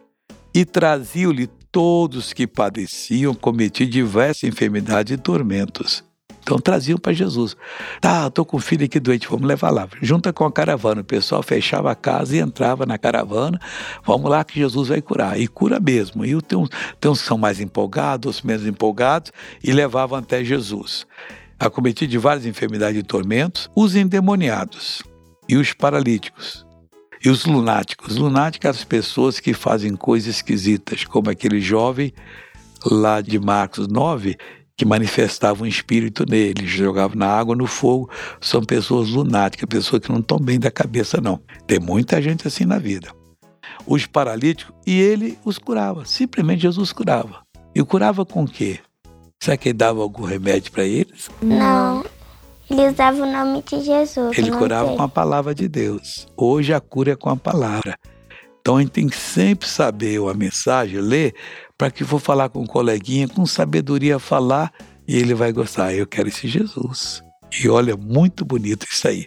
E 0.54 0.64
traziam-lhe 0.64 1.46
todos 1.46 2.34
que 2.34 2.46
padeciam, 2.46 3.34
cometiam 3.34 3.88
diversas 3.88 4.44
enfermidades 4.44 5.14
e 5.14 5.16
tormentos. 5.16 6.04
Então 6.42 6.58
traziam 6.58 6.98
para 6.98 7.12
Jesus. 7.12 7.56
Tá, 8.00 8.28
tô 8.28 8.44
com 8.44 8.56
um 8.56 8.60
filho 8.60 8.84
aqui 8.84 8.98
doente, 8.98 9.28
vamos 9.28 9.46
levar 9.46 9.70
lá. 9.70 9.88
Junta 10.02 10.32
com 10.32 10.44
a 10.44 10.52
caravana. 10.52 11.00
O 11.00 11.04
pessoal 11.04 11.42
fechava 11.42 11.90
a 11.90 11.94
casa 11.94 12.36
e 12.36 12.40
entrava 12.40 12.84
na 12.84 12.98
caravana. 12.98 13.60
Vamos 14.04 14.28
lá 14.28 14.42
que 14.44 14.58
Jesus 14.58 14.88
vai 14.88 15.00
curar. 15.00 15.40
E 15.40 15.46
cura 15.46 15.78
mesmo. 15.78 16.24
E 16.24 16.40
tem 16.42 16.58
uns, 16.58 16.68
tem 17.00 17.10
uns 17.10 17.20
que 17.22 17.28
são 17.28 17.38
mais 17.38 17.60
empolgados, 17.60 18.26
outros 18.26 18.42
menos 18.42 18.66
empolgados, 18.66 19.32
e 19.62 19.72
levavam 19.72 20.18
até 20.18 20.44
Jesus. 20.44 21.06
Acometido 21.58 22.10
de 22.10 22.18
várias 22.18 22.44
enfermidades 22.44 22.98
e 22.98 23.04
tormentos, 23.04 23.70
os 23.74 23.94
endemoniados 23.94 25.02
e 25.48 25.56
os 25.56 25.72
paralíticos. 25.72 26.66
E 27.24 27.30
os 27.30 27.44
lunáticos. 27.44 28.16
Lunáticos 28.16 28.64
são 28.64 28.80
as 28.80 28.84
pessoas 28.84 29.38
que 29.38 29.54
fazem 29.54 29.94
coisas 29.94 30.36
esquisitas, 30.36 31.04
como 31.04 31.30
aquele 31.30 31.60
jovem 31.60 32.12
lá 32.84 33.20
de 33.20 33.38
Marcos 33.38 33.86
9, 33.86 34.36
que 34.76 34.84
manifestava 34.84 35.62
um 35.62 35.66
espírito 35.66 36.24
nele, 36.28 36.66
jogava 36.66 37.14
na 37.14 37.26
água, 37.26 37.54
no 37.54 37.66
fogo. 37.66 38.10
São 38.40 38.62
pessoas 38.62 39.10
lunáticas, 39.10 39.68
pessoas 39.68 40.02
que 40.02 40.10
não 40.10 40.20
estão 40.20 40.38
bem 40.38 40.58
da 40.58 40.70
cabeça, 40.70 41.20
não. 41.20 41.40
Tem 41.66 41.78
muita 41.78 42.20
gente 42.20 42.46
assim 42.46 42.64
na 42.64 42.78
vida. 42.78 43.10
Os 43.86 44.06
paralíticos, 44.06 44.74
e 44.86 45.00
ele 45.00 45.38
os 45.44 45.58
curava. 45.58 46.04
Simplesmente 46.04 46.62
Jesus 46.62 46.92
curava. 46.92 47.42
E 47.74 47.82
curava 47.82 48.24
com 48.24 48.44
o 48.44 48.48
quê? 48.48 48.80
Será 49.42 49.56
que 49.56 49.70
ele 49.70 49.78
dava 49.78 50.00
algum 50.00 50.24
remédio 50.24 50.70
para 50.70 50.84
eles? 50.84 51.28
Não. 51.40 52.04
Ele 52.70 52.88
usava 52.88 53.22
o 53.22 53.30
nome 53.30 53.62
de 53.62 53.82
Jesus. 53.82 54.38
Ele 54.38 54.50
curava 54.52 54.88
sei. 54.88 54.96
com 54.96 55.02
a 55.02 55.08
palavra 55.08 55.54
de 55.54 55.68
Deus. 55.68 56.26
Hoje 56.36 56.72
a 56.72 56.80
cura 56.80 57.12
é 57.12 57.16
com 57.16 57.28
a 57.28 57.36
palavra. 57.36 57.98
Então 58.62 58.76
a 58.76 58.80
gente 58.80 58.92
tem 58.92 59.08
que 59.08 59.16
sempre 59.16 59.68
saber 59.68 60.20
a 60.20 60.34
mensagem, 60.34 61.00
ler, 61.00 61.34
para 61.76 61.90
que 61.90 62.04
for 62.04 62.20
falar 62.20 62.48
com 62.48 62.60
um 62.60 62.66
coleguinha, 62.66 63.26
com 63.26 63.44
sabedoria 63.44 64.20
falar, 64.20 64.72
e 65.06 65.16
ele 65.16 65.34
vai 65.34 65.52
gostar. 65.52 65.92
Eu 65.92 66.06
quero 66.06 66.28
esse 66.28 66.46
Jesus. 66.46 67.20
E 67.60 67.68
olha, 67.68 67.96
muito 67.96 68.44
bonito 68.44 68.86
isso 68.90 69.08
aí. 69.08 69.26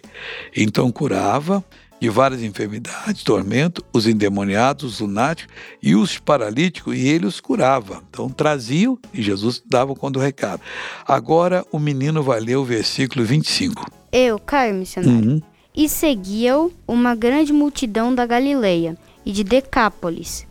Então 0.56 0.90
curava 0.90 1.62
de 2.00 2.08
várias 2.08 2.42
enfermidades, 2.42 3.22
tormento, 3.22 3.84
os 3.92 4.06
endemoniados, 4.06 4.94
os 4.94 5.00
lunáticos 5.00 5.54
e 5.82 5.94
os 5.94 6.18
paralíticos, 6.18 6.96
e 6.96 7.06
ele 7.06 7.26
os 7.26 7.38
curava. 7.38 8.02
Então 8.08 8.30
traziam 8.30 8.98
e 9.12 9.22
Jesus 9.22 9.62
dava 9.68 9.94
quando 9.94 10.16
o 10.16 10.20
recado. 10.20 10.62
Agora 11.06 11.62
o 11.70 11.78
menino 11.78 12.22
vai 12.22 12.40
ler 12.40 12.56
o 12.56 12.64
versículo 12.64 13.22
25. 13.24 13.84
Eu, 14.10 14.38
Caio, 14.38 14.74
missionário. 14.74 15.30
Uhum. 15.30 15.42
E 15.74 15.90
seguia-o 15.90 16.72
uma 16.88 17.14
grande 17.14 17.52
multidão 17.52 18.14
da 18.14 18.24
Galileia, 18.24 18.96
e 19.26 19.32
de 19.32 19.42
Decápolis, 19.42 20.46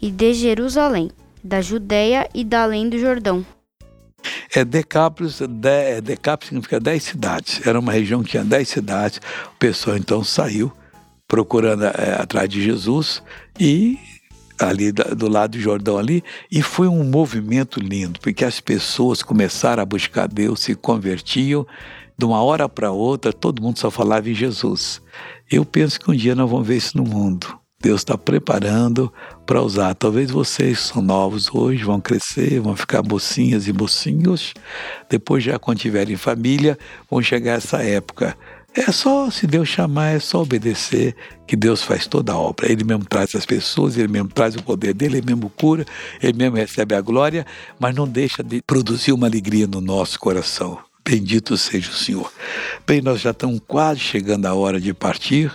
e 0.00 0.10
de 0.10 0.34
Jerusalém, 0.34 1.10
da 1.42 1.62
Judéia 1.62 2.28
e 2.34 2.44
da 2.44 2.62
além 2.62 2.88
do 2.88 2.98
Jordão. 2.98 3.44
É 4.54 4.64
Decápolis, 4.64 5.40
de, 5.40 5.68
é, 5.68 6.00
Decápolis 6.00 6.48
significa 6.48 6.78
dez 6.78 7.04
cidades. 7.04 7.66
Era 7.66 7.78
uma 7.78 7.92
região 7.92 8.22
que 8.22 8.30
tinha 8.30 8.44
dez 8.44 8.68
cidades. 8.68 9.20
O 9.54 9.58
pessoal 9.58 9.96
então 9.96 10.22
saiu 10.22 10.72
procurando 11.26 11.84
é, 11.84 12.20
atrás 12.20 12.48
de 12.48 12.62
Jesus 12.62 13.22
e 13.58 13.98
ali 14.58 14.90
do 14.90 15.28
lado 15.28 15.52
do 15.52 15.60
Jordão 15.60 15.96
ali 15.96 16.24
e 16.50 16.62
foi 16.62 16.88
um 16.88 17.04
movimento 17.04 17.78
lindo 17.78 18.18
porque 18.18 18.44
as 18.44 18.58
pessoas 18.58 19.22
começaram 19.22 19.82
a 19.82 19.86
buscar 19.86 20.26
Deus 20.26 20.60
se 20.60 20.74
convertiam 20.74 21.64
de 22.18 22.24
uma 22.24 22.42
hora 22.42 22.68
para 22.68 22.90
outra 22.90 23.32
todo 23.32 23.62
mundo 23.62 23.78
só 23.78 23.88
falava 23.88 24.28
em 24.28 24.34
Jesus 24.34 25.00
eu 25.48 25.64
penso 25.64 26.00
que 26.00 26.10
um 26.10 26.14
dia 26.14 26.34
nós 26.34 26.50
vamos 26.50 26.66
ver 26.66 26.78
isso 26.78 26.96
no 26.96 27.04
mundo 27.04 27.56
Deus 27.80 28.00
está 28.00 28.18
preparando 28.18 29.12
para 29.46 29.62
usar. 29.62 29.94
Talvez 29.94 30.32
vocês 30.32 30.80
são 30.80 31.00
novos 31.00 31.48
hoje, 31.54 31.84
vão 31.84 32.00
crescer, 32.00 32.58
vão 32.58 32.74
ficar 32.74 33.04
mocinhas 33.04 33.68
e 33.68 33.72
mocinhos. 33.72 34.52
Depois, 35.08 35.44
já 35.44 35.60
quando 35.60 35.78
tiverem 35.78 36.16
família, 36.16 36.76
vão 37.08 37.22
chegar 37.22 37.52
essa 37.52 37.80
época. 37.80 38.36
É 38.74 38.90
só, 38.90 39.30
se 39.30 39.46
Deus 39.46 39.68
chamar, 39.68 40.16
é 40.16 40.18
só 40.18 40.42
obedecer, 40.42 41.14
que 41.46 41.54
Deus 41.54 41.80
faz 41.80 42.06
toda 42.06 42.32
a 42.32 42.36
obra. 42.38 42.70
Ele 42.70 42.82
mesmo 42.82 43.04
traz 43.04 43.34
as 43.36 43.46
pessoas, 43.46 43.96
ele 43.96 44.08
mesmo 44.08 44.28
traz 44.28 44.56
o 44.56 44.62
poder 44.62 44.92
dele, 44.92 45.18
ele 45.18 45.26
mesmo 45.26 45.48
cura, 45.48 45.86
ele 46.20 46.36
mesmo 46.36 46.56
recebe 46.56 46.96
a 46.96 47.00
glória, 47.00 47.46
mas 47.78 47.94
não 47.94 48.08
deixa 48.08 48.42
de 48.42 48.60
produzir 48.60 49.12
uma 49.12 49.28
alegria 49.28 49.68
no 49.68 49.80
nosso 49.80 50.18
coração. 50.18 50.78
Bendito 51.04 51.56
seja 51.56 51.90
o 51.90 51.94
Senhor. 51.94 52.30
Bem, 52.84 53.00
nós 53.00 53.20
já 53.20 53.30
estamos 53.30 53.60
quase 53.66 54.00
chegando 54.00 54.46
a 54.46 54.54
hora 54.54 54.80
de 54.80 54.92
partir. 54.92 55.50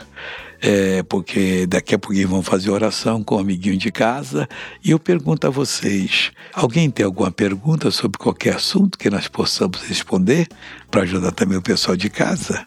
É, 0.66 1.04
porque 1.04 1.68
daqui 1.68 1.94
a 1.94 2.00
pouquinho 2.00 2.30
vamos 2.30 2.48
fazer 2.48 2.70
oração 2.70 3.22
com 3.22 3.36
o 3.36 3.40
amiguinho 3.40 3.76
de 3.76 3.92
casa. 3.92 4.48
E 4.82 4.92
eu 4.92 4.98
pergunto 4.98 5.46
a 5.46 5.50
vocês: 5.50 6.32
alguém 6.54 6.90
tem 6.90 7.06
alguma 7.06 7.30
pergunta 7.30 7.92
sobre 7.92 8.18
qualquer 8.18 8.56
assunto 8.56 8.98
que 8.98 9.10
nós 9.10 9.28
possamos 9.28 9.82
responder 9.82 10.48
para 10.90 11.02
ajudar 11.02 11.34
também 11.34 11.58
o 11.58 11.62
pessoal 11.62 11.98
de 11.98 12.10
casa? 12.10 12.66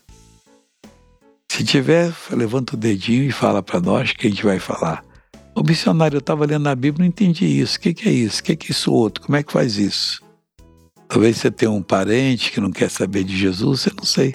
Se 1.49 1.65
tiver, 1.65 2.13
levanta 2.31 2.75
o 2.75 2.77
dedinho 2.77 3.25
e 3.25 3.33
fala 3.33 3.63
para 3.63 3.81
nós 3.81 4.13
que 4.13 4.27
a 4.27 4.31
gente 4.31 4.45
vai 4.45 4.59
falar. 4.59 5.03
O 5.55 5.63
missionário, 5.63 6.17
eu 6.17 6.21
estava 6.21 6.45
lendo 6.45 6.67
a 6.67 6.75
Bíblia 6.75 7.03
não 7.03 7.07
entendi 7.07 7.47
isso. 7.47 7.79
O 7.79 7.81
que, 7.81 7.95
que 7.95 8.07
é 8.11 8.13
isso? 8.13 8.41
O 8.41 8.45
que, 8.45 8.57
que 8.57 8.67
é 8.67 8.71
isso 8.73 8.93
outro? 8.93 9.25
Como 9.25 9.37
é 9.37 9.43
que 9.43 9.51
faz 9.51 9.79
isso? 9.79 10.23
Talvez 11.09 11.39
você 11.39 11.51
tenha 11.51 11.71
um 11.71 11.81
parente 11.81 12.53
que 12.53 12.61
não 12.61 12.71
quer 12.71 12.91
saber 12.91 13.25
de 13.25 13.35
Jesus, 13.35 13.87
eu 13.87 13.95
não 13.97 14.05
sei. 14.05 14.35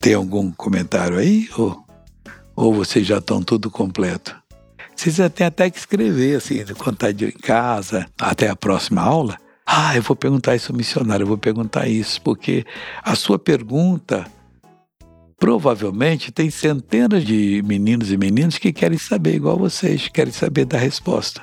Tem 0.00 0.14
algum 0.14 0.50
comentário 0.50 1.18
aí? 1.18 1.50
Ou, 1.58 1.86
ou 2.58 2.74
vocês 2.74 3.06
já 3.06 3.18
estão 3.18 3.40
tudo 3.40 3.70
completo? 3.70 4.36
Vocês 4.94 5.16
têm 5.32 5.46
até 5.46 5.70
que 5.70 5.78
escrever, 5.78 6.38
assim, 6.38 6.64
quando 6.76 6.94
está 6.94 7.10
em 7.10 7.30
casa, 7.30 8.06
até 8.20 8.48
a 8.48 8.56
próxima 8.56 9.00
aula. 9.00 9.38
Ah, 9.64 9.94
eu 9.94 10.02
vou 10.02 10.16
perguntar 10.16 10.56
isso 10.56 10.72
ao 10.72 10.76
missionário, 10.76 11.22
eu 11.22 11.28
vou 11.28 11.38
perguntar 11.38 11.86
isso, 11.86 12.20
porque 12.20 12.66
a 13.00 13.14
sua 13.14 13.38
pergunta 13.38 14.26
provavelmente 15.38 16.32
tem 16.32 16.50
centenas 16.50 17.24
de 17.24 17.62
meninos 17.64 18.10
e 18.10 18.16
meninas 18.16 18.58
que 18.58 18.72
querem 18.72 18.98
saber, 18.98 19.36
igual 19.36 19.56
vocês, 19.56 20.08
querem 20.08 20.32
saber 20.32 20.64
da 20.64 20.78
resposta. 20.78 21.42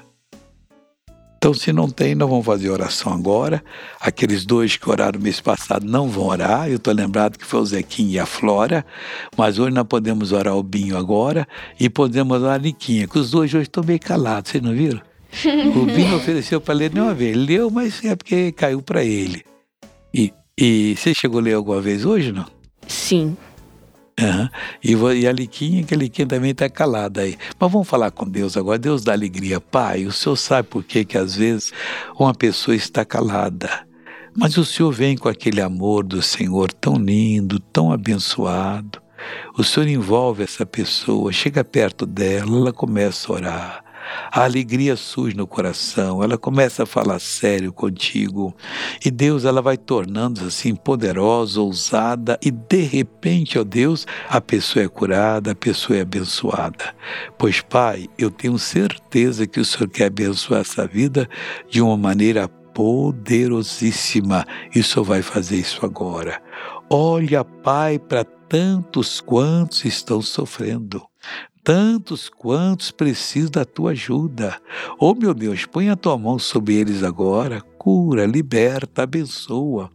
Então, 1.45 1.53
se 1.53 1.71
não 1.71 1.87
tem, 1.87 2.15
não 2.15 2.27
vão 2.27 2.41
fazer 2.41 2.71
oração 2.71 3.13
agora. 3.13 3.63
Aqueles 4.01 4.47
dois 4.47 4.77
que 4.77 4.89
oraram 4.89 5.19
mês 5.19 5.39
passado 5.39 5.85
não 5.85 6.09
vão 6.09 6.25
orar. 6.25 6.67
Eu 6.67 6.77
estou 6.77 6.91
lembrado 6.91 7.37
que 7.37 7.45
foi 7.45 7.59
o 7.59 7.65
Zequinha 7.67 8.13
e 8.13 8.19
a 8.19 8.25
Flora. 8.25 8.83
Mas 9.37 9.59
hoje 9.59 9.71
nós 9.71 9.85
podemos 9.87 10.31
orar 10.31 10.57
o 10.57 10.63
Binho 10.63 10.97
agora 10.97 11.47
e 11.79 11.87
podemos 11.87 12.41
orar 12.41 12.55
a 12.55 12.57
Niquinha, 12.57 13.07
que 13.07 13.19
os 13.19 13.29
dois 13.29 13.53
hoje 13.53 13.65
estão 13.65 13.83
meio 13.83 13.99
calados, 13.99 14.49
vocês 14.49 14.63
não 14.63 14.73
viram? 14.73 14.99
O 15.75 15.85
Binho 15.85 16.15
ofereceu 16.17 16.59
para 16.59 16.73
ler 16.73 16.91
nenhuma 16.91 17.13
vez. 17.13 17.35
Ele 17.35 17.45
leu, 17.45 17.69
mas 17.69 18.03
é 18.03 18.15
porque 18.15 18.51
caiu 18.51 18.81
para 18.81 19.03
ele. 19.03 19.45
E, 20.11 20.33
e 20.59 20.95
você 20.97 21.13
chegou 21.13 21.39
a 21.41 21.43
ler 21.43 21.53
alguma 21.53 21.79
vez 21.79 22.05
hoje, 22.05 22.31
não? 22.31 22.47
Sim. 22.87 23.37
Uhum. 24.19 24.47
E, 24.81 24.93
e 25.21 25.27
a 25.27 25.31
Liquinha, 25.31 25.83
que 25.83 25.93
a 25.93 25.97
Liquinha 25.97 26.27
também 26.27 26.51
está 26.51 26.69
calada 26.69 27.21
aí. 27.21 27.37
Mas 27.59 27.71
vamos 27.71 27.87
falar 27.87 28.11
com 28.11 28.27
Deus 28.27 28.55
agora. 28.55 28.79
Deus 28.79 29.03
dá 29.03 29.11
alegria. 29.11 29.59
Pai, 29.59 30.05
o 30.05 30.11
Senhor 30.11 30.35
sabe 30.37 30.69
por 30.69 30.83
que, 30.83 31.03
que 31.03 31.17
às 31.17 31.35
vezes 31.35 31.73
uma 32.17 32.33
pessoa 32.33 32.75
está 32.75 33.03
calada. 33.03 33.85
Mas 34.33 34.57
o 34.57 34.65
Senhor 34.65 34.91
vem 34.91 35.17
com 35.17 35.29
aquele 35.29 35.61
amor 35.61 36.03
do 36.03 36.21
Senhor 36.21 36.71
tão 36.71 36.95
lindo, 36.95 37.59
tão 37.59 37.91
abençoado. 37.91 39.01
O 39.57 39.63
Senhor 39.63 39.87
envolve 39.87 40.43
essa 40.43 40.65
pessoa, 40.65 41.31
chega 41.31 41.63
perto 41.63 42.05
dela, 42.05 42.57
ela 42.57 42.73
começa 42.73 43.31
a 43.31 43.35
orar 43.35 43.84
a 44.31 44.43
alegria 44.43 44.95
surge 44.95 45.35
no 45.35 45.47
coração, 45.47 46.23
ela 46.23 46.37
começa 46.37 46.83
a 46.83 46.85
falar 46.85 47.19
sério 47.19 47.71
contigo 47.71 48.55
e 49.03 49.09
Deus 49.09 49.45
ela 49.45 49.61
vai 49.61 49.77
tornando 49.77 50.45
assim 50.45 50.75
poderosa, 50.75 51.61
ousada 51.61 52.37
e 52.43 52.51
de 52.51 52.81
repente, 52.81 53.57
ó 53.57 53.63
Deus, 53.63 54.05
a 54.29 54.39
pessoa 54.41 54.85
é 54.85 54.87
curada, 54.87 55.51
a 55.51 55.55
pessoa 55.55 55.97
é 55.97 56.01
abençoada. 56.01 56.95
Pois 57.37 57.61
Pai, 57.61 58.07
eu 58.17 58.29
tenho 58.29 58.57
certeza 58.57 59.47
que 59.47 59.59
o 59.59 59.65
Senhor 59.65 59.89
quer 59.89 60.05
abençoar 60.05 60.61
essa 60.61 60.87
vida 60.87 61.29
de 61.69 61.81
uma 61.81 61.97
maneira 61.97 62.47
poderosíssima 62.47 64.45
e 64.75 64.79
o 64.79 64.83
Senhor 64.83 65.05
vai 65.05 65.21
fazer 65.21 65.57
isso 65.57 65.85
agora. 65.85 66.41
Olha, 66.89 67.43
Pai, 67.43 67.97
para 67.97 68.23
tantos 68.23 69.19
quantos 69.21 69.85
estão 69.85 70.21
sofrendo 70.21 71.01
tantos 71.65 72.29
quantos 72.29 72.91
precisam 72.91 73.49
da 73.49 73.65
tua 73.65 73.91
ajuda. 73.91 74.55
Oh 74.99 75.15
meu 75.15 75.33
Deus, 75.33 75.65
põe 75.65 75.89
a 75.89 75.95
tua 75.95 76.15
mão 76.15 76.37
sobre 76.37 76.75
eles 76.75 77.01
agora, 77.01 77.59
cura, 77.75 78.27
liberta, 78.27 79.01
abençoa. 79.01 79.89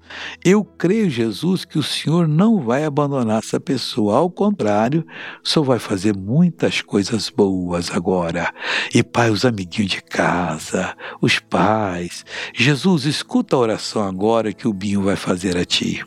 Eu 0.44 0.64
creio, 0.64 1.08
Jesus, 1.08 1.64
que 1.64 1.78
o 1.78 1.82
Senhor 1.82 2.26
não 2.26 2.60
vai 2.60 2.84
abandonar 2.84 3.38
essa 3.38 3.60
pessoa, 3.60 4.16
ao 4.16 4.28
contrário, 4.28 5.06
só 5.44 5.62
vai 5.62 5.78
fazer 5.78 6.16
muitas 6.16 6.82
coisas 6.82 7.30
boas 7.30 7.88
agora. 7.92 8.52
E 8.92 9.00
Pai, 9.04 9.30
os 9.30 9.44
amiguinhos 9.44 9.92
de 9.92 10.02
casa, 10.02 10.96
os 11.22 11.38
pais, 11.38 12.24
Jesus, 12.52 13.04
escuta 13.04 13.54
a 13.54 13.60
oração 13.60 14.02
agora 14.02 14.52
que 14.52 14.66
o 14.66 14.72
Binho 14.72 15.02
vai 15.02 15.14
fazer 15.14 15.56
a 15.56 15.64
ti. 15.64 16.04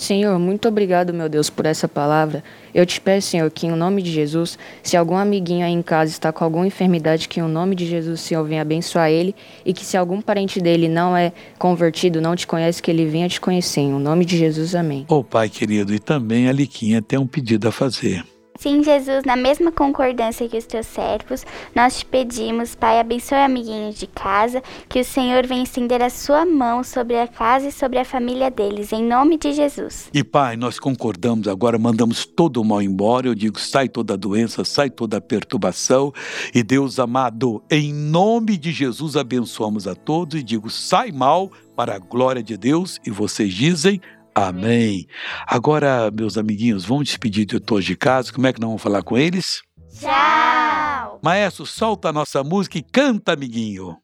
Senhor, 0.00 0.38
muito 0.38 0.66
obrigado, 0.66 1.12
meu 1.12 1.28
Deus, 1.28 1.50
por 1.50 1.66
essa 1.66 1.86
palavra. 1.86 2.42
Eu 2.72 2.86
te 2.86 2.98
peço, 2.98 3.28
Senhor, 3.28 3.50
que 3.50 3.66
em 3.66 3.70
nome 3.72 4.00
de 4.00 4.10
Jesus, 4.10 4.58
se 4.82 4.96
algum 4.96 5.14
amiguinho 5.14 5.62
aí 5.62 5.74
em 5.74 5.82
casa 5.82 6.10
está 6.10 6.32
com 6.32 6.42
alguma 6.42 6.66
enfermidade, 6.66 7.28
que 7.28 7.38
em 7.38 7.42
nome 7.42 7.76
de 7.76 7.84
Jesus, 7.84 8.22
Senhor, 8.22 8.42
venha 8.44 8.62
abençoar 8.62 9.10
ele 9.10 9.34
e 9.62 9.74
que 9.74 9.84
se 9.84 9.98
algum 9.98 10.22
parente 10.22 10.58
dele 10.58 10.88
não 10.88 11.14
é 11.14 11.34
convertido, 11.58 12.18
não 12.18 12.34
te 12.34 12.46
conhece, 12.46 12.82
que 12.82 12.90
ele 12.90 13.04
venha 13.04 13.28
te 13.28 13.38
conhecer. 13.38 13.82
Em 13.82 13.90
nome 13.90 14.24
de 14.24 14.38
Jesus, 14.38 14.74
amém. 14.74 15.04
Ô 15.06 15.16
oh, 15.16 15.24
Pai 15.24 15.50
querido, 15.50 15.94
e 15.94 15.98
também 15.98 16.48
a 16.48 16.52
Liquinha 16.52 17.02
tem 17.02 17.18
um 17.18 17.26
pedido 17.26 17.68
a 17.68 17.72
fazer. 17.72 18.24
Sim, 18.60 18.84
Jesus, 18.84 19.24
na 19.24 19.36
mesma 19.36 19.72
concordância 19.72 20.46
que 20.46 20.58
os 20.58 20.66
teus 20.66 20.86
servos, 20.86 21.46
nós 21.74 22.00
te 22.00 22.04
pedimos, 22.04 22.74
Pai, 22.74 23.00
abençoe 23.00 23.38
amiguinhos 23.38 23.94
de 23.94 24.06
casa, 24.06 24.62
que 24.86 25.00
o 25.00 25.04
Senhor 25.04 25.46
venha 25.46 25.62
estender 25.62 26.02
a 26.02 26.10
sua 26.10 26.44
mão 26.44 26.84
sobre 26.84 27.18
a 27.18 27.26
casa 27.26 27.68
e 27.68 27.72
sobre 27.72 27.98
a 27.98 28.04
família 28.04 28.50
deles, 28.50 28.92
em 28.92 29.02
nome 29.02 29.38
de 29.38 29.54
Jesus. 29.54 30.10
E 30.12 30.22
Pai, 30.22 30.58
nós 30.58 30.78
concordamos 30.78 31.48
agora, 31.48 31.78
mandamos 31.78 32.26
todo 32.26 32.60
o 32.60 32.64
mal 32.64 32.82
embora, 32.82 33.28
eu 33.28 33.34
digo, 33.34 33.58
sai 33.58 33.88
toda 33.88 34.12
a 34.12 34.16
doença, 34.18 34.62
sai 34.62 34.90
toda 34.90 35.16
a 35.16 35.22
perturbação, 35.22 36.12
e 36.54 36.62
Deus 36.62 36.98
amado, 36.98 37.62
em 37.70 37.94
nome 37.94 38.58
de 38.58 38.72
Jesus 38.72 39.16
abençoamos 39.16 39.88
a 39.88 39.94
todos 39.94 40.38
e 40.38 40.42
digo, 40.42 40.68
sai 40.68 41.10
mal 41.10 41.50
para 41.74 41.94
a 41.94 41.98
glória 41.98 42.42
de 42.42 42.58
Deus, 42.58 43.00
e 43.06 43.10
vocês 43.10 43.54
dizem, 43.54 44.02
Amém. 44.48 45.06
Agora, 45.46 46.10
meus 46.10 46.38
amiguinhos, 46.38 46.84
vamos 46.84 47.04
despedir 47.04 47.44
de 47.44 47.60
todos 47.60 47.84
de 47.84 47.94
casa. 47.94 48.32
Como 48.32 48.46
é 48.46 48.52
que 48.52 48.60
nós 48.60 48.68
vamos 48.68 48.82
falar 48.82 49.02
com 49.02 49.18
eles? 49.18 49.60
Tchau! 49.98 51.20
Maestro, 51.22 51.66
solta 51.66 52.08
a 52.08 52.12
nossa 52.12 52.42
música 52.42 52.78
e 52.78 52.82
canta, 52.82 53.32
amiguinho. 53.32 53.96